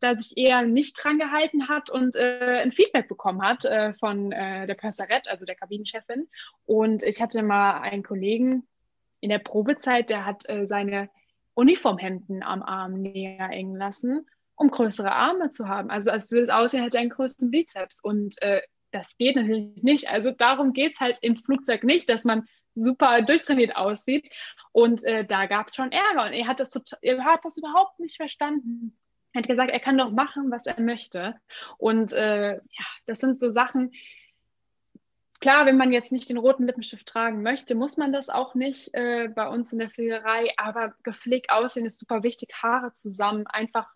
[0.00, 4.32] da sich eher nicht dran gehalten hat und äh, ein Feedback bekommen hat äh, von
[4.32, 6.28] äh, der Pösserett, also der Kabinenchefin.
[6.66, 8.66] Und ich hatte mal einen Kollegen
[9.20, 11.10] in der Probezeit, der hat äh, seine
[11.54, 15.90] Uniformhemden am Arm näher engen lassen, um größere Arme zu haben.
[15.90, 18.00] Also als würde es aussehen, hätte er einen größten Bizeps.
[18.00, 20.08] Und äh, das geht natürlich nicht.
[20.08, 24.30] Also darum geht es halt im Flugzeug nicht, dass man super durchtrainiert aussieht.
[24.72, 26.26] Und äh, da gab es schon Ärger.
[26.26, 28.97] Und er hat das, er hat das überhaupt nicht verstanden.
[29.32, 31.34] Er hat gesagt, er kann doch machen, was er möchte.
[31.76, 33.92] Und äh, ja, das sind so Sachen,
[35.40, 38.92] klar, wenn man jetzt nicht den roten Lippenstift tragen möchte, muss man das auch nicht
[38.94, 40.52] äh, bei uns in der Fliegerei.
[40.56, 42.52] Aber gepflegt aussehen ist super wichtig.
[42.62, 43.88] Haare zusammen, einfach,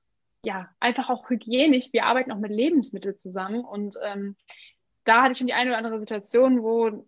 [0.45, 1.93] ja, einfach auch hygienisch.
[1.93, 3.65] Wir arbeiten auch mit Lebensmitteln zusammen.
[3.65, 4.37] Und ähm,
[5.05, 7.07] da hatte ich schon die eine oder andere Situation, wo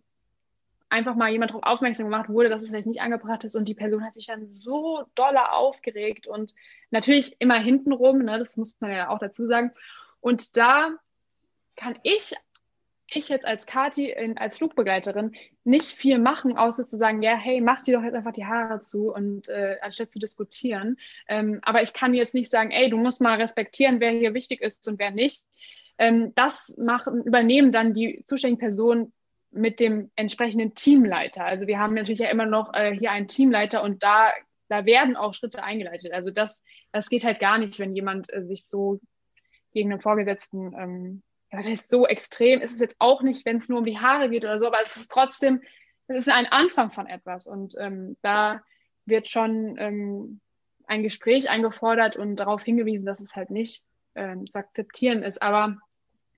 [0.95, 3.75] einfach mal jemand darauf aufmerksam gemacht wurde, dass es vielleicht nicht angebracht ist und die
[3.75, 6.55] Person hat sich dann so doller aufgeregt und
[6.89, 9.71] natürlich immer hintenrum, ne, das muss man ja auch dazu sagen.
[10.21, 10.91] Und da
[11.75, 12.35] kann ich
[13.07, 17.61] ich jetzt als Kati, in, als Flugbegleiterin, nicht viel machen, außer zu sagen, ja, hey,
[17.61, 20.97] mach dir doch jetzt einfach die Haare zu und äh, anstatt zu diskutieren.
[21.27, 24.61] Ähm, aber ich kann jetzt nicht sagen, ey, du musst mal respektieren, wer hier wichtig
[24.61, 25.43] ist und wer nicht.
[25.97, 29.13] Ähm, das machen, übernehmen dann die zuständigen Personen
[29.55, 31.45] mit dem entsprechenden Teamleiter.
[31.45, 34.31] Also wir haben natürlich ja immer noch äh, hier einen Teamleiter und da,
[34.67, 36.11] da werden auch Schritte eingeleitet.
[36.11, 38.99] Also das, das geht halt gar nicht, wenn jemand äh, sich so
[39.71, 41.23] gegen einen Vorgesetzten ähm,
[41.55, 44.29] was heißt so extrem ist es jetzt auch nicht, wenn es nur um die Haare
[44.29, 45.61] geht oder so, aber es ist trotzdem,
[46.07, 48.61] es ist ein Anfang von etwas und ähm, da
[49.05, 50.39] wird schon ähm,
[50.87, 53.83] ein Gespräch eingefordert und darauf hingewiesen, dass es halt nicht
[54.15, 55.41] ähm, zu akzeptieren ist.
[55.41, 55.77] Aber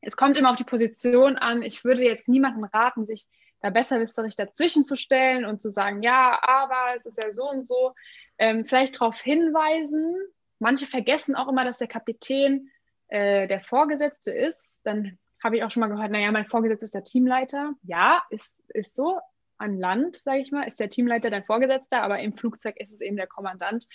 [0.01, 1.62] es kommt immer auf die Position an.
[1.62, 3.27] Ich würde jetzt niemandem raten, sich
[3.62, 7.67] da besserwisserig dazwischen zu stellen und zu sagen, ja, aber es ist ja so und
[7.67, 7.93] so.
[8.38, 10.15] Ähm, vielleicht darauf hinweisen.
[10.60, 12.69] Manche vergessen auch immer, dass der Kapitän
[13.07, 16.95] äh, der Vorgesetzte ist dann habe ich auch schon mal gehört, naja, mein Vorgesetzter ist
[16.95, 17.73] der Teamleiter.
[17.83, 19.19] Ja, ist, ist so.
[19.58, 23.02] An Land, sage ich mal, ist der Teamleiter dein Vorgesetzter, aber im Flugzeug ist es
[23.02, 23.86] eben der Kommandant.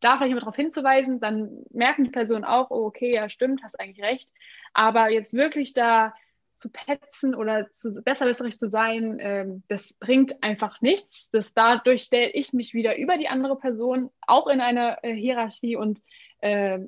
[0.00, 3.78] Da vielleicht mal darauf hinzuweisen, dann merken die Personen auch, oh, okay, ja, stimmt, hast
[3.78, 4.30] eigentlich recht.
[4.72, 6.14] Aber jetzt wirklich da
[6.54, 11.30] zu petzen oder zu besserwisserig zu sein, ähm, das bringt einfach nichts.
[11.30, 15.76] Das, dadurch stelle ich mich wieder über die andere Person, auch in einer äh, Hierarchie
[15.76, 15.98] und
[16.40, 16.78] äh,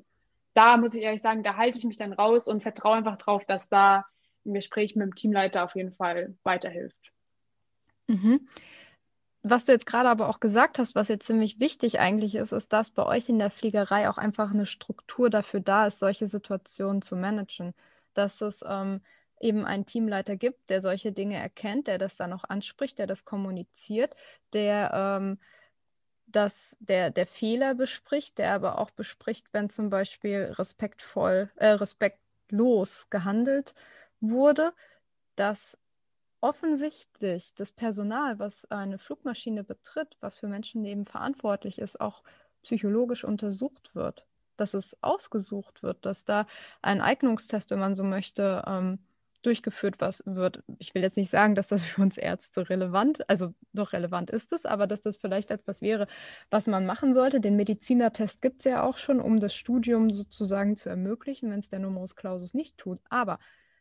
[0.55, 3.45] da muss ich ehrlich sagen, da halte ich mich dann raus und vertraue einfach drauf,
[3.45, 4.07] dass da
[4.47, 7.13] ein Gespräch mit dem Teamleiter auf jeden Fall weiterhilft.
[8.09, 8.49] Mhm.
[9.43, 12.73] Was du jetzt gerade aber auch gesagt hast, was jetzt ziemlich wichtig eigentlich ist, ist,
[12.73, 17.03] dass bei euch in der Fliegerei auch einfach eine Struktur dafür da ist, solche Situationen
[17.03, 17.75] zu managen.
[18.15, 19.03] Dass es ähm,
[19.41, 23.27] eben einen Teamleiter gibt, der solche Dinge erkennt, der das dann auch anspricht, der das
[23.27, 24.15] kommuniziert,
[24.55, 25.39] der ähm,
[26.27, 33.09] dass der, der Fehler bespricht, der aber auch bespricht, wenn zum Beispiel respektvoll, äh, respektlos
[33.11, 33.75] gehandelt
[34.21, 34.73] wurde,
[35.37, 35.79] dass
[36.45, 42.23] offensichtlich das Personal, was eine Flugmaschine betritt, was für Menschen eben verantwortlich ist, auch
[42.63, 44.27] psychologisch untersucht wird,
[44.59, 46.47] dass es ausgesucht wird, dass da
[46.83, 48.99] ein Eignungstest, wenn man so möchte, ähm,
[49.41, 50.63] durchgeführt was wird.
[50.79, 54.53] Ich will jetzt nicht sagen, dass das für uns Ärzte relevant, also doch relevant ist
[54.53, 56.07] es, aber dass das vielleicht etwas wäre,
[56.51, 57.41] was man machen sollte.
[57.41, 61.71] Den Medizinertest gibt es ja auch schon, um das Studium sozusagen zu ermöglichen, wenn es
[61.71, 63.01] der Numerus Clausus nicht tut.
[63.09, 63.39] Aber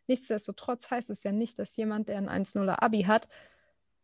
[0.07, 3.27] nichtsdestotrotz heißt es ja nicht, dass jemand, der ein 1-0er Abi hat,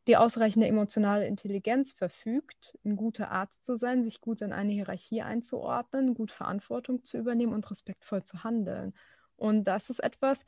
[0.07, 5.21] die ausreichende emotionale Intelligenz verfügt, ein guter Arzt zu sein, sich gut in eine Hierarchie
[5.21, 8.93] einzuordnen, gut Verantwortung zu übernehmen und respektvoll zu handeln.
[9.35, 10.45] Und das ist etwas,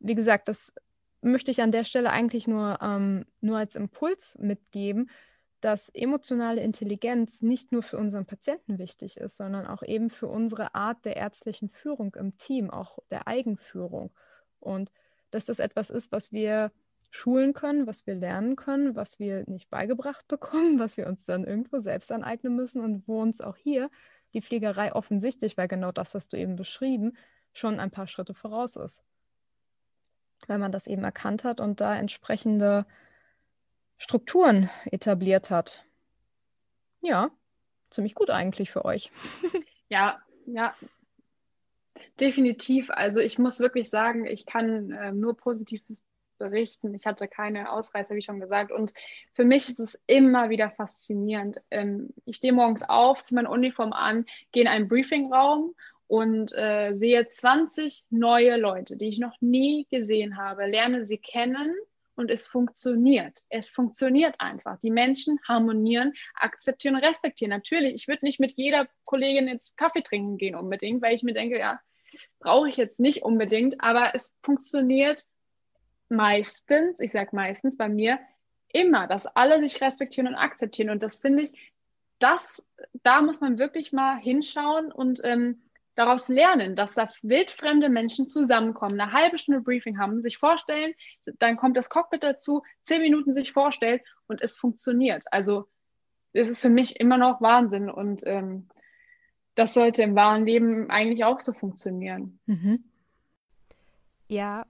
[0.00, 0.72] wie gesagt, das
[1.20, 5.10] möchte ich an der Stelle eigentlich nur, ähm, nur als Impuls mitgeben,
[5.60, 10.74] dass emotionale Intelligenz nicht nur für unseren Patienten wichtig ist, sondern auch eben für unsere
[10.74, 14.12] Art der ärztlichen Führung im Team, auch der Eigenführung.
[14.60, 14.90] Und
[15.30, 16.72] dass das etwas ist, was wir
[17.10, 21.44] schulen können, was wir lernen können, was wir nicht beigebracht bekommen, was wir uns dann
[21.44, 23.90] irgendwo selbst aneignen müssen und wo uns auch hier
[24.34, 27.16] die Pflegerei offensichtlich, weil genau das hast du eben beschrieben,
[27.54, 29.02] schon ein paar Schritte voraus ist
[30.46, 32.86] weil man das eben erkannt hat und da entsprechende
[33.96, 35.84] Strukturen etabliert hat.
[37.00, 37.30] Ja,
[37.90, 39.10] ziemlich gut eigentlich für euch.
[39.88, 40.74] ja, ja,
[42.20, 42.90] definitiv.
[42.90, 46.02] Also ich muss wirklich sagen, ich kann äh, nur Positives
[46.38, 46.94] berichten.
[46.94, 48.72] Ich hatte keine Ausreißer, wie schon gesagt.
[48.72, 48.92] Und
[49.34, 51.60] für mich ist es immer wieder faszinierend.
[51.70, 55.74] Ähm, ich stehe morgens auf, ziehe meine Uniform an, gehe in einen Briefingraum
[56.06, 61.74] und äh, sehe 20 neue Leute, die ich noch nie gesehen habe, lerne sie kennen
[62.14, 63.42] und es funktioniert.
[63.48, 64.78] Es funktioniert einfach.
[64.80, 67.50] Die Menschen harmonieren, akzeptieren, respektieren.
[67.50, 71.32] Natürlich, ich würde nicht mit jeder Kollegin jetzt Kaffee trinken gehen unbedingt, weil ich mir
[71.32, 71.78] denke, ja,
[72.40, 75.26] brauche ich jetzt nicht unbedingt, aber es funktioniert
[76.08, 78.18] meistens, ich sage meistens bei mir,
[78.72, 80.90] immer, dass alle sich respektieren und akzeptieren.
[80.90, 81.72] Und das finde ich,
[82.18, 82.70] das,
[83.02, 85.62] da muss man wirklich mal hinschauen und ähm,
[85.94, 90.94] daraus lernen, dass da wildfremde Menschen zusammenkommen, eine halbe Stunde Briefing haben, sich vorstellen,
[91.38, 95.24] dann kommt das Cockpit dazu, zehn Minuten sich vorstellt und es funktioniert.
[95.32, 95.68] Also
[96.32, 98.68] es ist für mich immer noch Wahnsinn und ähm,
[99.58, 102.38] das sollte im wahren Leben eigentlich auch so funktionieren.
[102.46, 102.84] Mhm.
[104.28, 104.64] Ja,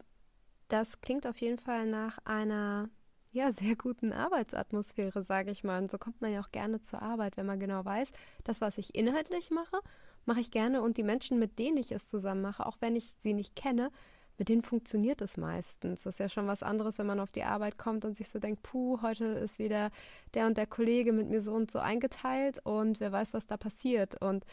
[0.68, 2.88] das klingt auf jeden Fall nach einer
[3.32, 5.82] ja, sehr guten Arbeitsatmosphäre, sage ich mal.
[5.82, 8.12] Und so kommt man ja auch gerne zur Arbeit, wenn man genau weiß,
[8.44, 9.78] das, was ich inhaltlich mache,
[10.24, 13.12] mache ich gerne und die Menschen, mit denen ich es zusammen mache, auch wenn ich
[13.22, 13.90] sie nicht kenne,
[14.38, 16.04] mit denen funktioniert es meistens.
[16.04, 18.38] Das ist ja schon was anderes, wenn man auf die Arbeit kommt und sich so
[18.38, 19.90] denkt, puh, heute ist wieder
[20.32, 23.56] der und der Kollege mit mir so und so eingeteilt und wer weiß, was da
[23.56, 24.22] passiert.
[24.22, 24.44] Und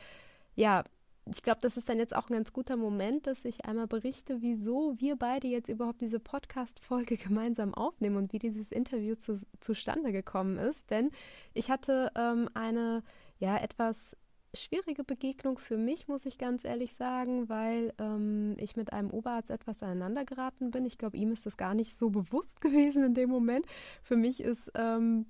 [0.56, 0.84] ja,
[1.32, 4.42] ich glaube, das ist dann jetzt auch ein ganz guter Moment, dass ich einmal berichte,
[4.42, 10.12] wieso wir beide jetzt überhaupt diese Podcast-Folge gemeinsam aufnehmen und wie dieses Interview zu, zustande
[10.12, 10.90] gekommen ist.
[10.92, 11.12] Denn
[11.54, 13.04] ich hatte ähm, eine
[13.40, 14.16] ja etwas
[14.54, 19.50] schwierige Begegnung für mich, muss ich ganz ehrlich sagen, weil ähm, ich mit einem Oberarzt
[19.50, 20.86] etwas aneinander geraten bin.
[20.86, 23.66] Ich glaube, ihm ist das gar nicht so bewusst gewesen in dem Moment.
[24.04, 25.26] Für mich ist ähm,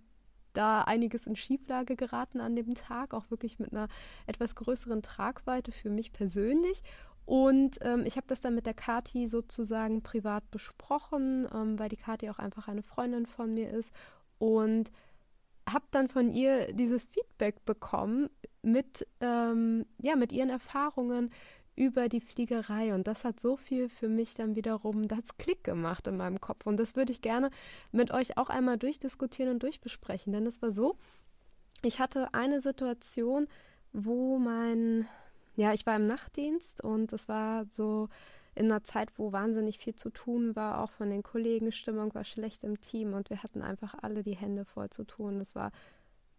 [0.57, 3.87] da einiges in Schieflage geraten an dem Tag, auch wirklich mit einer
[4.27, 6.81] etwas größeren Tragweite für mich persönlich.
[7.25, 11.97] Und ähm, ich habe das dann mit der Kati sozusagen privat besprochen, ähm, weil die
[11.97, 13.91] Kati auch einfach eine Freundin von mir ist.
[14.37, 14.91] Und
[15.67, 18.29] habe dann von ihr dieses Feedback bekommen
[18.61, 21.31] mit, ähm, ja, mit ihren Erfahrungen
[21.75, 22.93] über die Fliegerei.
[22.93, 26.65] Und das hat so viel für mich dann wiederum das Klick gemacht in meinem Kopf.
[26.65, 27.49] Und das würde ich gerne
[27.91, 30.33] mit euch auch einmal durchdiskutieren und durchbesprechen.
[30.33, 30.97] Denn es war so,
[31.81, 33.47] ich hatte eine Situation,
[33.93, 35.07] wo mein,
[35.55, 38.09] ja, ich war im Nachtdienst und es war so
[38.55, 42.23] in einer Zeit, wo wahnsinnig viel zu tun war, auch von den Kollegen, Stimmung war
[42.23, 45.41] schlecht im Team und wir hatten einfach alle die Hände voll zu tun.
[45.41, 45.71] Es war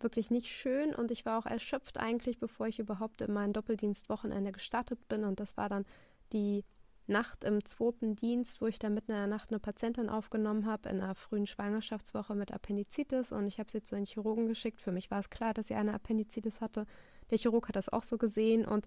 [0.00, 4.52] wirklich nicht schön und ich war auch erschöpft eigentlich, bevor ich überhaupt in mein Doppeldienstwochenende
[4.52, 5.84] gestartet bin und das war dann
[6.32, 6.64] die
[7.08, 10.88] Nacht im zweiten Dienst, wo ich dann mitten in der Nacht eine Patientin aufgenommen habe
[10.88, 14.80] in einer frühen Schwangerschaftswoche mit Appendizitis und ich habe sie zu einem Chirurgen geschickt.
[14.80, 16.84] Für mich war es klar, dass sie eine Appendizitis hatte.
[17.30, 18.86] Der Chirurg hat das auch so gesehen und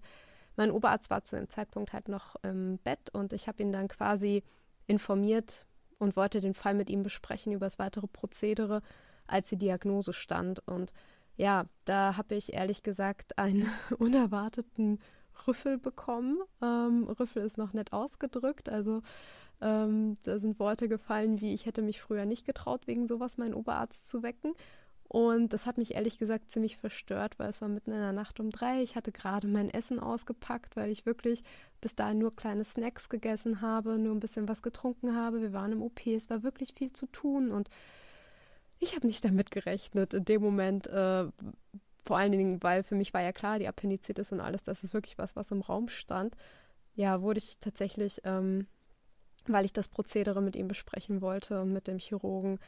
[0.56, 3.88] mein Oberarzt war zu dem Zeitpunkt halt noch im Bett und ich habe ihn dann
[3.88, 4.42] quasi
[4.86, 5.66] informiert
[5.98, 8.82] und wollte den Fall mit ihm besprechen über das weitere Prozedere
[9.30, 10.66] als die Diagnose stand.
[10.66, 10.92] Und
[11.36, 13.66] ja, da habe ich ehrlich gesagt einen
[13.98, 14.98] unerwarteten
[15.46, 16.38] Rüffel bekommen.
[16.62, 18.68] Ähm, Rüffel ist noch nett ausgedrückt.
[18.68, 19.02] Also
[19.60, 23.54] ähm, da sind Worte gefallen, wie ich hätte mich früher nicht getraut, wegen sowas meinen
[23.54, 24.54] Oberarzt zu wecken.
[25.12, 28.38] Und das hat mich ehrlich gesagt ziemlich verstört, weil es war mitten in der Nacht
[28.38, 28.80] um drei.
[28.80, 31.42] Ich hatte gerade mein Essen ausgepackt, weil ich wirklich
[31.80, 35.42] bis dahin nur kleine Snacks gegessen habe, nur ein bisschen was getrunken habe.
[35.42, 37.70] Wir waren im OP, es war wirklich viel zu tun und
[38.80, 40.86] ich habe nicht damit gerechnet in dem Moment.
[40.88, 41.26] Äh,
[42.04, 44.94] vor allen Dingen, weil für mich war ja klar, die Appendizitis und alles, das ist
[44.94, 46.34] wirklich was, was im Raum stand.
[46.94, 48.66] Ja, wurde ich tatsächlich, ähm,
[49.46, 52.58] weil ich das Prozedere mit ihm besprechen wollte und mit dem Chirurgen,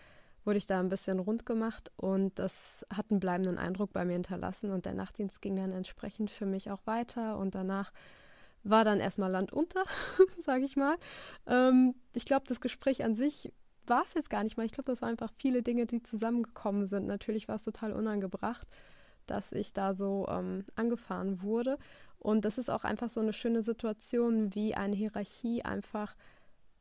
[0.45, 4.15] wurde ich da ein bisschen rund gemacht und das hat einen bleibenden Eindruck bei mir
[4.15, 7.93] hinterlassen und der Nachtdienst ging dann entsprechend für mich auch weiter und danach
[8.65, 9.85] war dann erstmal Land unter,
[10.41, 10.97] sage ich mal.
[11.47, 13.53] Ähm, ich glaube, das Gespräch an sich
[13.87, 14.67] war es jetzt gar nicht mal.
[14.67, 17.07] Ich glaube, das waren einfach viele Dinge, die zusammengekommen sind.
[17.07, 18.67] Natürlich war es total unangebracht,
[19.27, 21.79] dass ich da so ähm, angefahren wurde.
[22.19, 26.15] Und das ist auch einfach so eine schöne Situation, wie eine Hierarchie einfach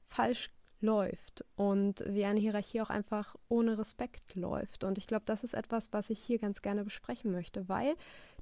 [0.08, 4.84] falsch läuft und wie eine Hierarchie auch einfach ohne Respekt läuft.
[4.84, 7.95] Und ich glaube, das ist etwas, was ich hier ganz gerne besprechen möchte, weil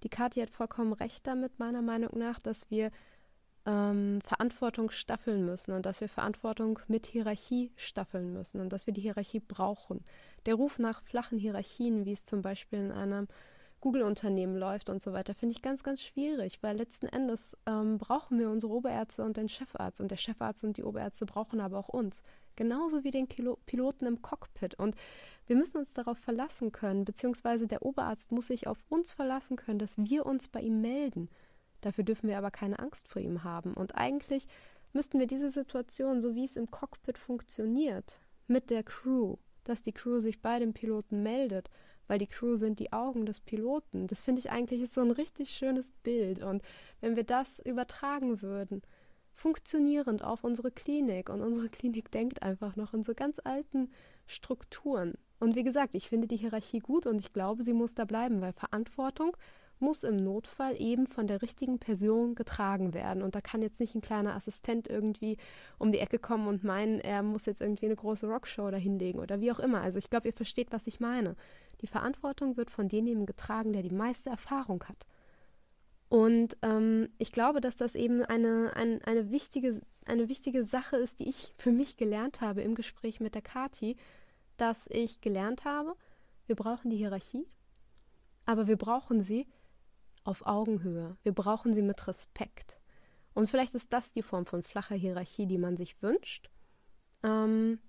[0.04, 2.92] die Kathi hat vollkommen recht damit, meiner Meinung nach, dass wir
[3.70, 8.94] ähm, Verantwortung staffeln müssen und dass wir Verantwortung mit Hierarchie staffeln müssen und dass wir
[8.94, 10.04] die Hierarchie brauchen.
[10.46, 13.28] Der Ruf nach flachen Hierarchien, wie es zum Beispiel in einem
[13.82, 18.40] Google-Unternehmen läuft und so weiter, finde ich ganz, ganz schwierig, weil letzten Endes ähm, brauchen
[18.40, 21.90] wir unsere Oberärzte und den Chefarzt und der Chefarzt und die Oberärzte brauchen aber auch
[21.90, 22.24] uns,
[22.56, 24.96] genauso wie den Kilo Piloten im Cockpit und
[25.48, 29.80] wir müssen uns darauf verlassen können, beziehungsweise der Oberarzt muss sich auf uns verlassen können,
[29.80, 31.30] dass wir uns bei ihm melden
[31.82, 33.74] Dafür dürfen wir aber keine Angst vor ihm haben.
[33.74, 34.48] Und eigentlich
[34.94, 39.94] müssten wir diese Situation, so wie es im Cockpit funktioniert, mit der Crew, dass die
[39.94, 41.70] Crew sich bei dem Piloten meldet,
[42.08, 44.08] weil die Crew sind die Augen des Piloten.
[44.08, 46.42] Das finde ich eigentlich ist so ein richtig schönes Bild.
[46.42, 46.64] Und
[47.02, 48.82] wenn wir das übertragen würden,
[49.40, 53.92] funktionierend auf unsere Klinik, und unsere Klinik denkt einfach noch in so ganz alten
[54.26, 55.14] Strukturen.
[55.40, 58.42] Und wie gesagt, ich finde die Hierarchie gut und ich glaube, sie muss da bleiben,
[58.42, 59.38] weil Verantwortung
[59.82, 63.24] muss im Notfall eben von der richtigen Person getragen werden.
[63.24, 65.38] Und da kann jetzt nicht ein kleiner Assistent irgendwie
[65.78, 69.40] um die Ecke kommen und meinen, er muss jetzt irgendwie eine große Rockshow dahinlegen oder
[69.40, 69.82] wie auch immer.
[69.82, 71.36] Also ich glaube, ihr versteht, was ich meine.
[71.82, 75.06] Die Verantwortung wird von demjenigen getragen, der die meiste Erfahrung hat.
[76.10, 81.20] Und ähm, ich glaube, dass das eben eine, ein, eine, wichtige, eine wichtige Sache ist,
[81.20, 83.96] die ich für mich gelernt habe im Gespräch mit der Kati,
[84.58, 85.96] dass ich gelernt habe,
[86.48, 87.48] wir brauchen die Hierarchie,
[88.46, 89.46] aber wir brauchen sie,
[90.30, 91.18] auf Augenhöhe.
[91.24, 92.80] Wir brauchen sie mit Respekt.
[93.34, 96.50] Und vielleicht ist das die Form von flacher Hierarchie, die man sich wünscht.
[97.24, 97.80] Ähm,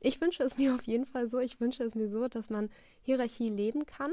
[0.00, 1.40] ich wünsche es mir auf jeden Fall so.
[1.40, 2.70] Ich wünsche es mir so, dass man
[3.02, 4.12] Hierarchie leben kann,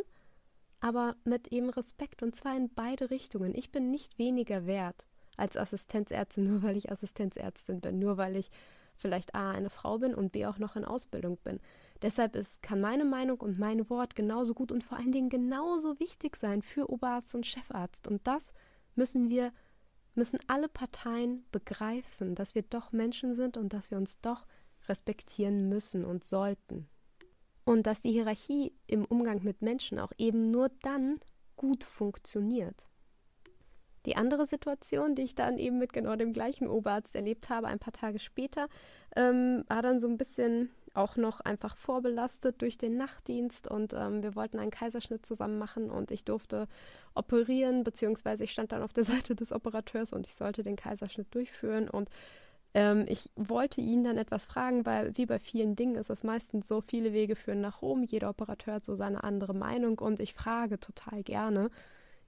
[0.79, 3.53] aber mit eben Respekt und zwar in beide Richtungen.
[3.55, 5.05] Ich bin nicht weniger wert
[5.37, 8.49] als Assistenzärztin, nur weil ich Assistenzärztin bin, nur weil ich
[8.95, 11.59] vielleicht A eine Frau bin und B auch noch in Ausbildung bin.
[12.01, 15.99] Deshalb ist, kann meine Meinung und mein Wort genauso gut und vor allen Dingen genauso
[15.99, 18.07] wichtig sein für Oberarzt und Chefarzt.
[18.07, 18.53] Und das
[18.95, 19.51] müssen wir
[20.15, 24.45] müssen alle Parteien begreifen, dass wir doch Menschen sind und dass wir uns doch
[24.87, 26.87] respektieren müssen und sollten.
[27.63, 31.19] Und dass die Hierarchie im Umgang mit Menschen auch eben nur dann
[31.55, 32.87] gut funktioniert.
[34.07, 37.77] Die andere Situation, die ich dann eben mit genau dem gleichen Oberarzt erlebt habe, ein
[37.77, 38.67] paar Tage später,
[39.15, 44.23] ähm, war dann so ein bisschen auch noch einfach vorbelastet durch den Nachtdienst und ähm,
[44.23, 46.67] wir wollten einen Kaiserschnitt zusammen machen und ich durfte
[47.13, 51.33] operieren, beziehungsweise ich stand dann auf der Seite des Operateurs und ich sollte den Kaiserschnitt
[51.33, 52.09] durchführen und
[52.73, 56.67] ähm, ich wollte ihn dann etwas fragen, weil wie bei vielen Dingen ist es meistens
[56.67, 60.33] so, viele Wege führen nach Rom, jeder Operateur hat so seine andere Meinung und ich
[60.33, 61.69] frage total gerne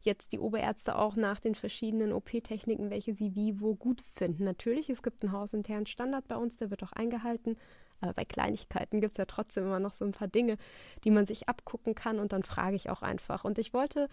[0.06, 4.44] jetzt die Oberärzte auch nach den verschiedenen OP-Techniken, welche sie wie wo gut finden.
[4.44, 7.58] Natürlich, es gibt einen hausinternen Standard bei uns, der wird auch eingehalten,
[8.04, 10.58] aber bei Kleinigkeiten gibt es ja trotzdem immer noch so ein paar Dinge,
[11.04, 13.46] die man sich abgucken kann und dann frage ich auch einfach.
[13.46, 14.10] Und ich wollte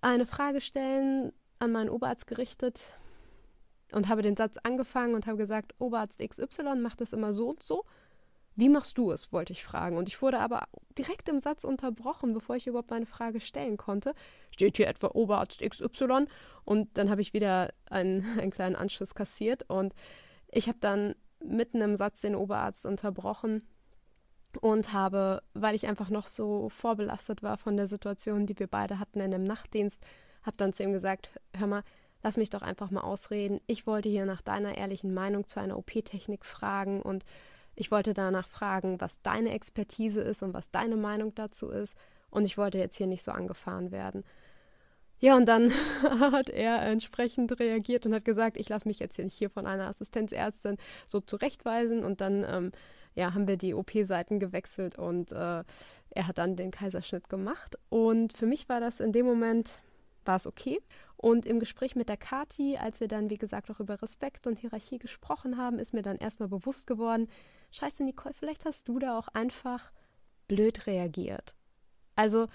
[0.00, 2.88] eine Frage stellen an meinen Oberarzt gerichtet
[3.92, 7.62] und habe den Satz angefangen und habe gesagt, Oberarzt XY macht das immer so und
[7.62, 7.84] so.
[8.56, 9.96] Wie machst du es, wollte ich fragen.
[9.96, 10.64] Und ich wurde aber
[10.98, 14.14] direkt im Satz unterbrochen, bevor ich überhaupt meine Frage stellen konnte.
[14.50, 16.26] Steht hier etwa Oberarzt XY?
[16.64, 19.68] Und dann habe ich wieder einen, einen kleinen Anschluss kassiert.
[19.68, 19.94] Und
[20.48, 21.14] ich habe dann
[21.44, 23.66] mitten im Satz den Oberarzt unterbrochen
[24.60, 28.98] und habe, weil ich einfach noch so vorbelastet war von der Situation, die wir beide
[28.98, 30.02] hatten in dem Nachtdienst,
[30.42, 31.82] habe dann zu ihm gesagt, hör mal,
[32.22, 33.60] lass mich doch einfach mal ausreden.
[33.66, 37.24] Ich wollte hier nach deiner ehrlichen Meinung zu einer OP-Technik fragen und
[37.74, 41.94] ich wollte danach fragen, was deine Expertise ist und was deine Meinung dazu ist.
[42.30, 44.24] Und ich wollte jetzt hier nicht so angefahren werden.
[45.20, 45.70] Ja, und dann
[46.02, 50.78] hat er entsprechend reagiert und hat gesagt, ich lasse mich jetzt hier von einer Assistenzärztin
[51.06, 52.04] so zurechtweisen.
[52.04, 52.72] Und dann ähm,
[53.14, 55.64] ja, haben wir die OP-Seiten gewechselt und äh,
[56.12, 57.78] er hat dann den Kaiserschnitt gemacht.
[57.88, 59.80] Und für mich war das in dem Moment,
[60.24, 60.80] war es okay.
[61.16, 64.58] Und im Gespräch mit der Kati, als wir dann, wie gesagt, auch über Respekt und
[64.58, 67.28] Hierarchie gesprochen haben, ist mir dann erstmal bewusst geworden,
[67.72, 69.92] scheiße, Nicole, vielleicht hast du da auch einfach
[70.48, 71.54] blöd reagiert.
[72.16, 72.48] Also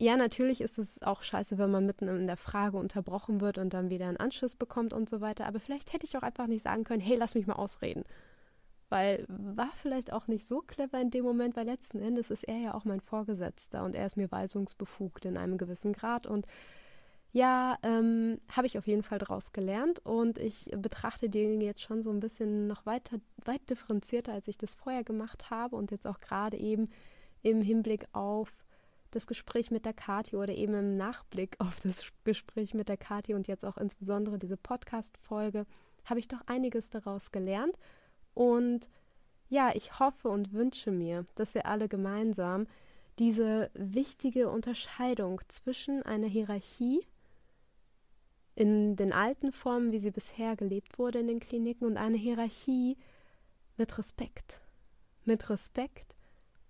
[0.00, 3.74] ja, natürlich ist es auch scheiße, wenn man mitten in der Frage unterbrochen wird und
[3.74, 5.46] dann wieder einen Anschluss bekommt und so weiter.
[5.46, 8.04] Aber vielleicht hätte ich auch einfach nicht sagen können, hey, lass mich mal ausreden.
[8.88, 12.56] Weil war vielleicht auch nicht so clever in dem Moment, weil letzten Endes ist er
[12.56, 16.26] ja auch mein Vorgesetzter und er ist mir weisungsbefugt in einem gewissen Grad.
[16.26, 16.46] Und
[17.32, 22.02] ja, ähm, habe ich auf jeden Fall daraus gelernt und ich betrachte Dinge jetzt schon
[22.02, 26.06] so ein bisschen noch weiter, weit differenzierter, als ich das vorher gemacht habe und jetzt
[26.06, 26.88] auch gerade eben
[27.42, 28.50] im Hinblick auf
[29.10, 33.34] das Gespräch mit der Kathi oder eben im Nachblick auf das Gespräch mit der Kathi
[33.34, 35.66] und jetzt auch insbesondere diese Podcast-Folge,
[36.04, 37.76] habe ich doch einiges daraus gelernt.
[38.34, 38.88] Und
[39.48, 42.66] ja, ich hoffe und wünsche mir, dass wir alle gemeinsam
[43.18, 47.04] diese wichtige Unterscheidung zwischen einer Hierarchie
[48.54, 52.96] in den alten Formen, wie sie bisher gelebt wurde in den Kliniken, und einer Hierarchie
[53.76, 54.60] mit Respekt.
[55.24, 56.16] Mit Respekt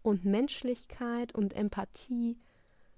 [0.03, 2.38] und Menschlichkeit und Empathie,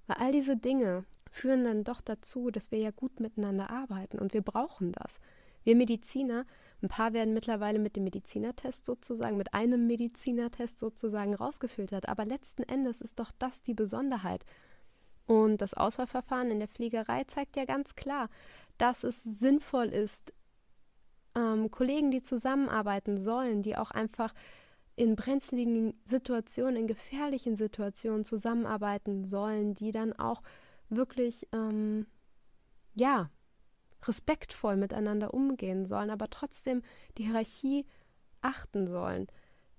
[0.07, 4.35] weil all diese Dinge führen dann doch dazu, dass wir ja gut miteinander arbeiten und
[4.35, 5.19] wir brauchen das.
[5.65, 6.45] Wir Mediziner,
[6.83, 12.65] ein paar werden mittlerweile mit dem Medizinertest sozusagen, mit einem Medizinertest sozusagen rausgefiltert, aber letzten
[12.65, 14.45] Endes ist doch das die Besonderheit.
[15.27, 18.29] Und das Auswahlverfahren in der Fliegerei zeigt ja ganz klar,
[18.79, 20.35] dass es sinnvoll ist,
[21.37, 24.35] ähm, Kollegen, die zusammenarbeiten sollen, die auch einfach
[24.97, 30.43] in brenzligen Situationen, in gefährlichen Situationen zusammenarbeiten sollen, die dann auch
[30.89, 32.07] wirklich, ähm,
[32.95, 33.31] ja,
[34.05, 36.83] respektvoll miteinander umgehen sollen, aber trotzdem
[37.17, 37.87] die Hierarchie
[38.41, 39.29] achten sollen.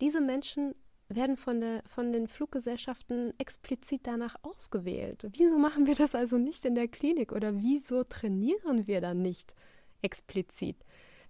[0.02, 0.74] Diese Menschen
[1.10, 5.28] werden von, der, von den Fluggesellschaften explizit danach ausgewählt.
[5.32, 9.54] Wieso machen wir das also nicht in der Klinik oder wieso trainieren wir dann nicht
[10.02, 10.78] explizit?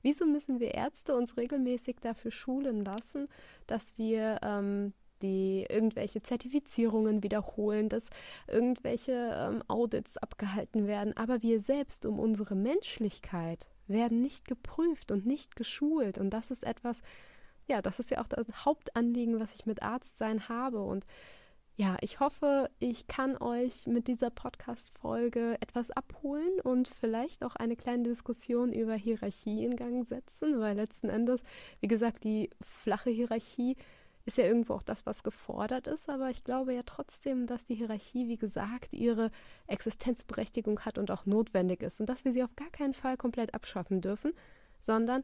[0.03, 3.27] Wieso müssen wir Ärzte uns regelmäßig dafür schulen lassen,
[3.65, 4.93] dass wir ähm,
[5.23, 8.09] die irgendwelche Zertifizierungen wiederholen, dass
[8.47, 15.25] irgendwelche ähm, Audits abgehalten werden, aber wir selbst um unsere Menschlichkeit werden nicht geprüft und
[15.25, 16.17] nicht geschult.
[16.17, 17.01] Und das ist etwas,
[17.67, 20.81] ja, das ist ja auch das Hauptanliegen, was ich mit Arztsein habe.
[20.81, 21.05] Und
[21.75, 27.75] ja, ich hoffe, ich kann euch mit dieser Podcast-Folge etwas abholen und vielleicht auch eine
[27.75, 31.41] kleine Diskussion über Hierarchie in Gang setzen, weil letzten Endes,
[31.79, 33.75] wie gesagt, die flache Hierarchie
[34.25, 37.75] ist ja irgendwo auch das, was gefordert ist, aber ich glaube ja trotzdem, dass die
[37.75, 39.31] Hierarchie, wie gesagt, ihre
[39.65, 43.55] Existenzberechtigung hat und auch notwendig ist und dass wir sie auf gar keinen Fall komplett
[43.55, 44.33] abschaffen dürfen,
[44.79, 45.23] sondern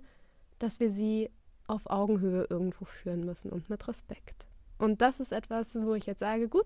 [0.57, 1.29] dass wir sie
[1.67, 4.48] auf Augenhöhe irgendwo führen müssen und mit Respekt.
[4.79, 6.65] Und das ist etwas, wo ich jetzt sage, gut,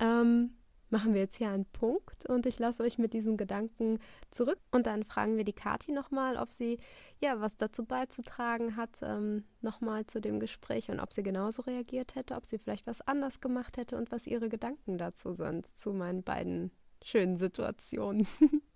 [0.00, 0.56] ähm,
[0.90, 3.98] machen wir jetzt hier einen Punkt und ich lasse euch mit diesen Gedanken
[4.30, 6.78] zurück und dann fragen wir die Kati nochmal, ob sie
[7.20, 12.14] ja was dazu beizutragen hat, ähm, nochmal zu dem Gespräch und ob sie genauso reagiert
[12.14, 15.92] hätte, ob sie vielleicht was anders gemacht hätte und was ihre Gedanken dazu sind, zu
[15.92, 16.70] meinen beiden
[17.02, 18.26] schönen Situationen.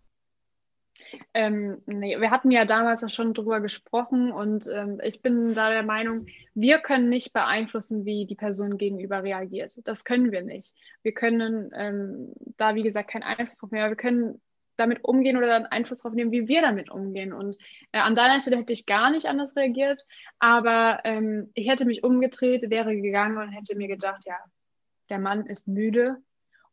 [1.33, 5.71] Ähm, nee, wir hatten ja damals auch schon drüber gesprochen und ähm, ich bin da
[5.71, 9.79] der Meinung, wir können nicht beeinflussen, wie die Person gegenüber reagiert.
[9.85, 10.75] Das können wir nicht.
[11.03, 13.89] Wir können ähm, da, wie gesagt, keinen Einfluss drauf nehmen.
[13.89, 14.41] Wir können
[14.79, 17.33] damit umgehen oder dann Einfluss darauf nehmen, wie wir damit umgehen.
[17.33, 17.59] Und
[17.93, 20.07] äh, an deiner Stelle hätte ich gar nicht anders reagiert,
[20.39, 24.37] aber ähm, ich hätte mich umgedreht, wäre gegangen und hätte mir gedacht, ja,
[25.11, 26.17] der Mann ist müde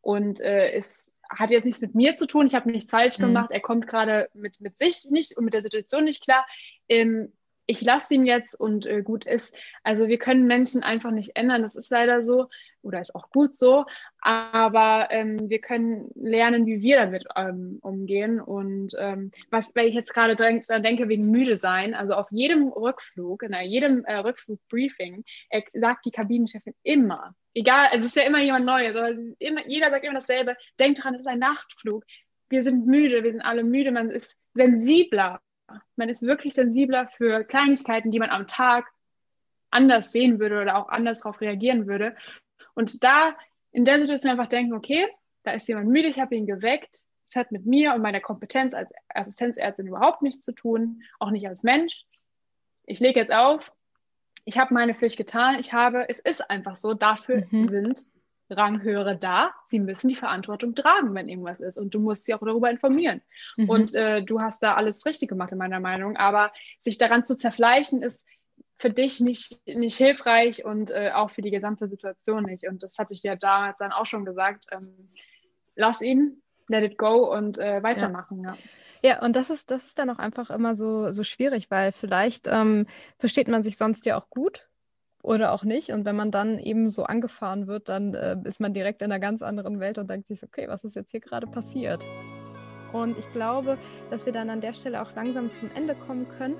[0.01, 3.23] und äh, ist hat jetzt nichts mit mir zu tun, ich habe nichts falsch mhm.
[3.23, 6.45] gemacht, er kommt gerade mit, mit sich nicht und mit der Situation nicht klar.
[6.87, 7.33] Ähm,
[7.67, 9.55] ich lasse ihn jetzt und äh, gut ist.
[9.83, 12.47] Also wir können Menschen einfach nicht ändern, das ist leider so
[12.85, 13.85] oder ist auch gut so,
[14.21, 18.39] aber ähm, wir können lernen, wie wir damit ähm, umgehen.
[18.39, 22.67] Und ähm, was, wenn ich jetzt gerade dran denke, wegen müde sein, also auf jedem
[22.67, 28.41] Rückflug, in jedem äh, Rückflugbriefing, äh, sagt die Kabinenchefin immer, egal, es ist ja immer
[28.41, 32.03] jemand Neues, aber immer, jeder sagt immer dasselbe, denkt dran, es ist ein Nachtflug.
[32.49, 35.41] Wir sind müde, wir sind alle müde, man ist sensibler.
[35.95, 38.85] Man ist wirklich sensibler für Kleinigkeiten, die man am Tag
[39.71, 42.15] anders sehen würde oder auch anders darauf reagieren würde.
[42.73, 43.35] Und da
[43.71, 45.07] in der Situation einfach denken, okay,
[45.43, 47.01] da ist jemand müde, ich habe ihn geweckt.
[47.27, 51.47] Es hat mit mir und meiner Kompetenz als Assistenzärztin überhaupt nichts zu tun, auch nicht
[51.47, 52.05] als Mensch.
[52.83, 53.73] Ich lege jetzt auf,
[54.45, 57.67] ich habe meine Pflicht getan, ich habe, es ist einfach so, dafür mhm.
[57.67, 58.05] sind
[58.49, 59.51] Ranghöhere da.
[59.63, 61.77] Sie müssen die Verantwortung tragen, wenn irgendwas ist.
[61.77, 63.21] Und du musst sie auch darüber informieren.
[63.57, 63.69] Mhm.
[63.69, 66.17] Und äh, du hast da alles richtig gemacht, in meiner Meinung.
[66.17, 68.27] Aber sich daran zu zerfleischen, ist
[68.77, 72.67] für dich nicht, nicht hilfreich und äh, auch für die gesamte Situation nicht.
[72.67, 74.65] Und das hatte ich ja damals dann auch schon gesagt.
[74.71, 75.09] Ähm,
[75.75, 78.43] lass ihn, let it go und äh, weitermachen.
[78.43, 78.51] Ja.
[78.51, 78.57] ja.
[79.01, 82.47] Ja, und das ist, das ist dann auch einfach immer so, so schwierig, weil vielleicht
[82.47, 82.87] ähm,
[83.19, 84.67] versteht man sich sonst ja auch gut
[85.25, 85.91] oder auch nicht.
[85.91, 89.19] Und wenn man dann eben so angefahren wird, dann äh, ist man direkt in einer
[89.19, 92.05] ganz anderen Welt und denkt sich, okay, was ist jetzt hier gerade passiert?
[92.93, 93.77] Und ich glaube,
[94.11, 96.55] dass wir dann an der Stelle auch langsam zum Ende kommen können.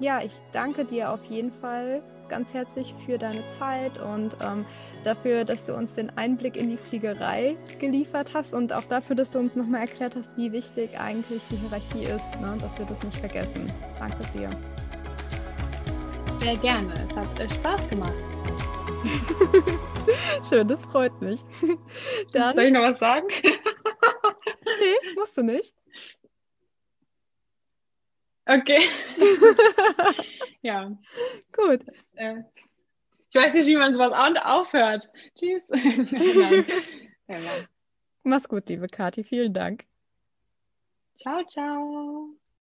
[0.00, 4.64] Ja, ich danke dir auf jeden Fall ganz herzlich für deine Zeit und ähm,
[5.04, 9.30] dafür, dass du uns den Einblick in die Fliegerei geliefert hast und auch dafür, dass
[9.30, 12.56] du uns nochmal erklärt hast, wie wichtig eigentlich die Hierarchie ist, ne?
[12.58, 13.66] dass wir das nicht vergessen.
[14.00, 14.48] Danke dir.
[16.44, 16.92] Sehr gerne.
[17.08, 18.12] Es hat äh, Spaß gemacht.
[20.46, 21.40] Schön, das freut mich.
[22.32, 22.54] Dann...
[22.54, 23.28] Soll ich noch was sagen?
[23.42, 25.74] nee, musst du nicht.
[28.44, 28.78] Okay.
[30.60, 30.94] ja.
[31.50, 31.80] Gut.
[32.16, 32.42] Äh,
[33.30, 34.12] ich weiß nicht, wie man sowas
[34.44, 35.10] aufhört.
[35.36, 35.70] Tschüss.
[38.22, 39.24] Mach's gut, liebe Kathi.
[39.24, 39.86] Vielen Dank.
[41.14, 42.36] Ciao, ciao.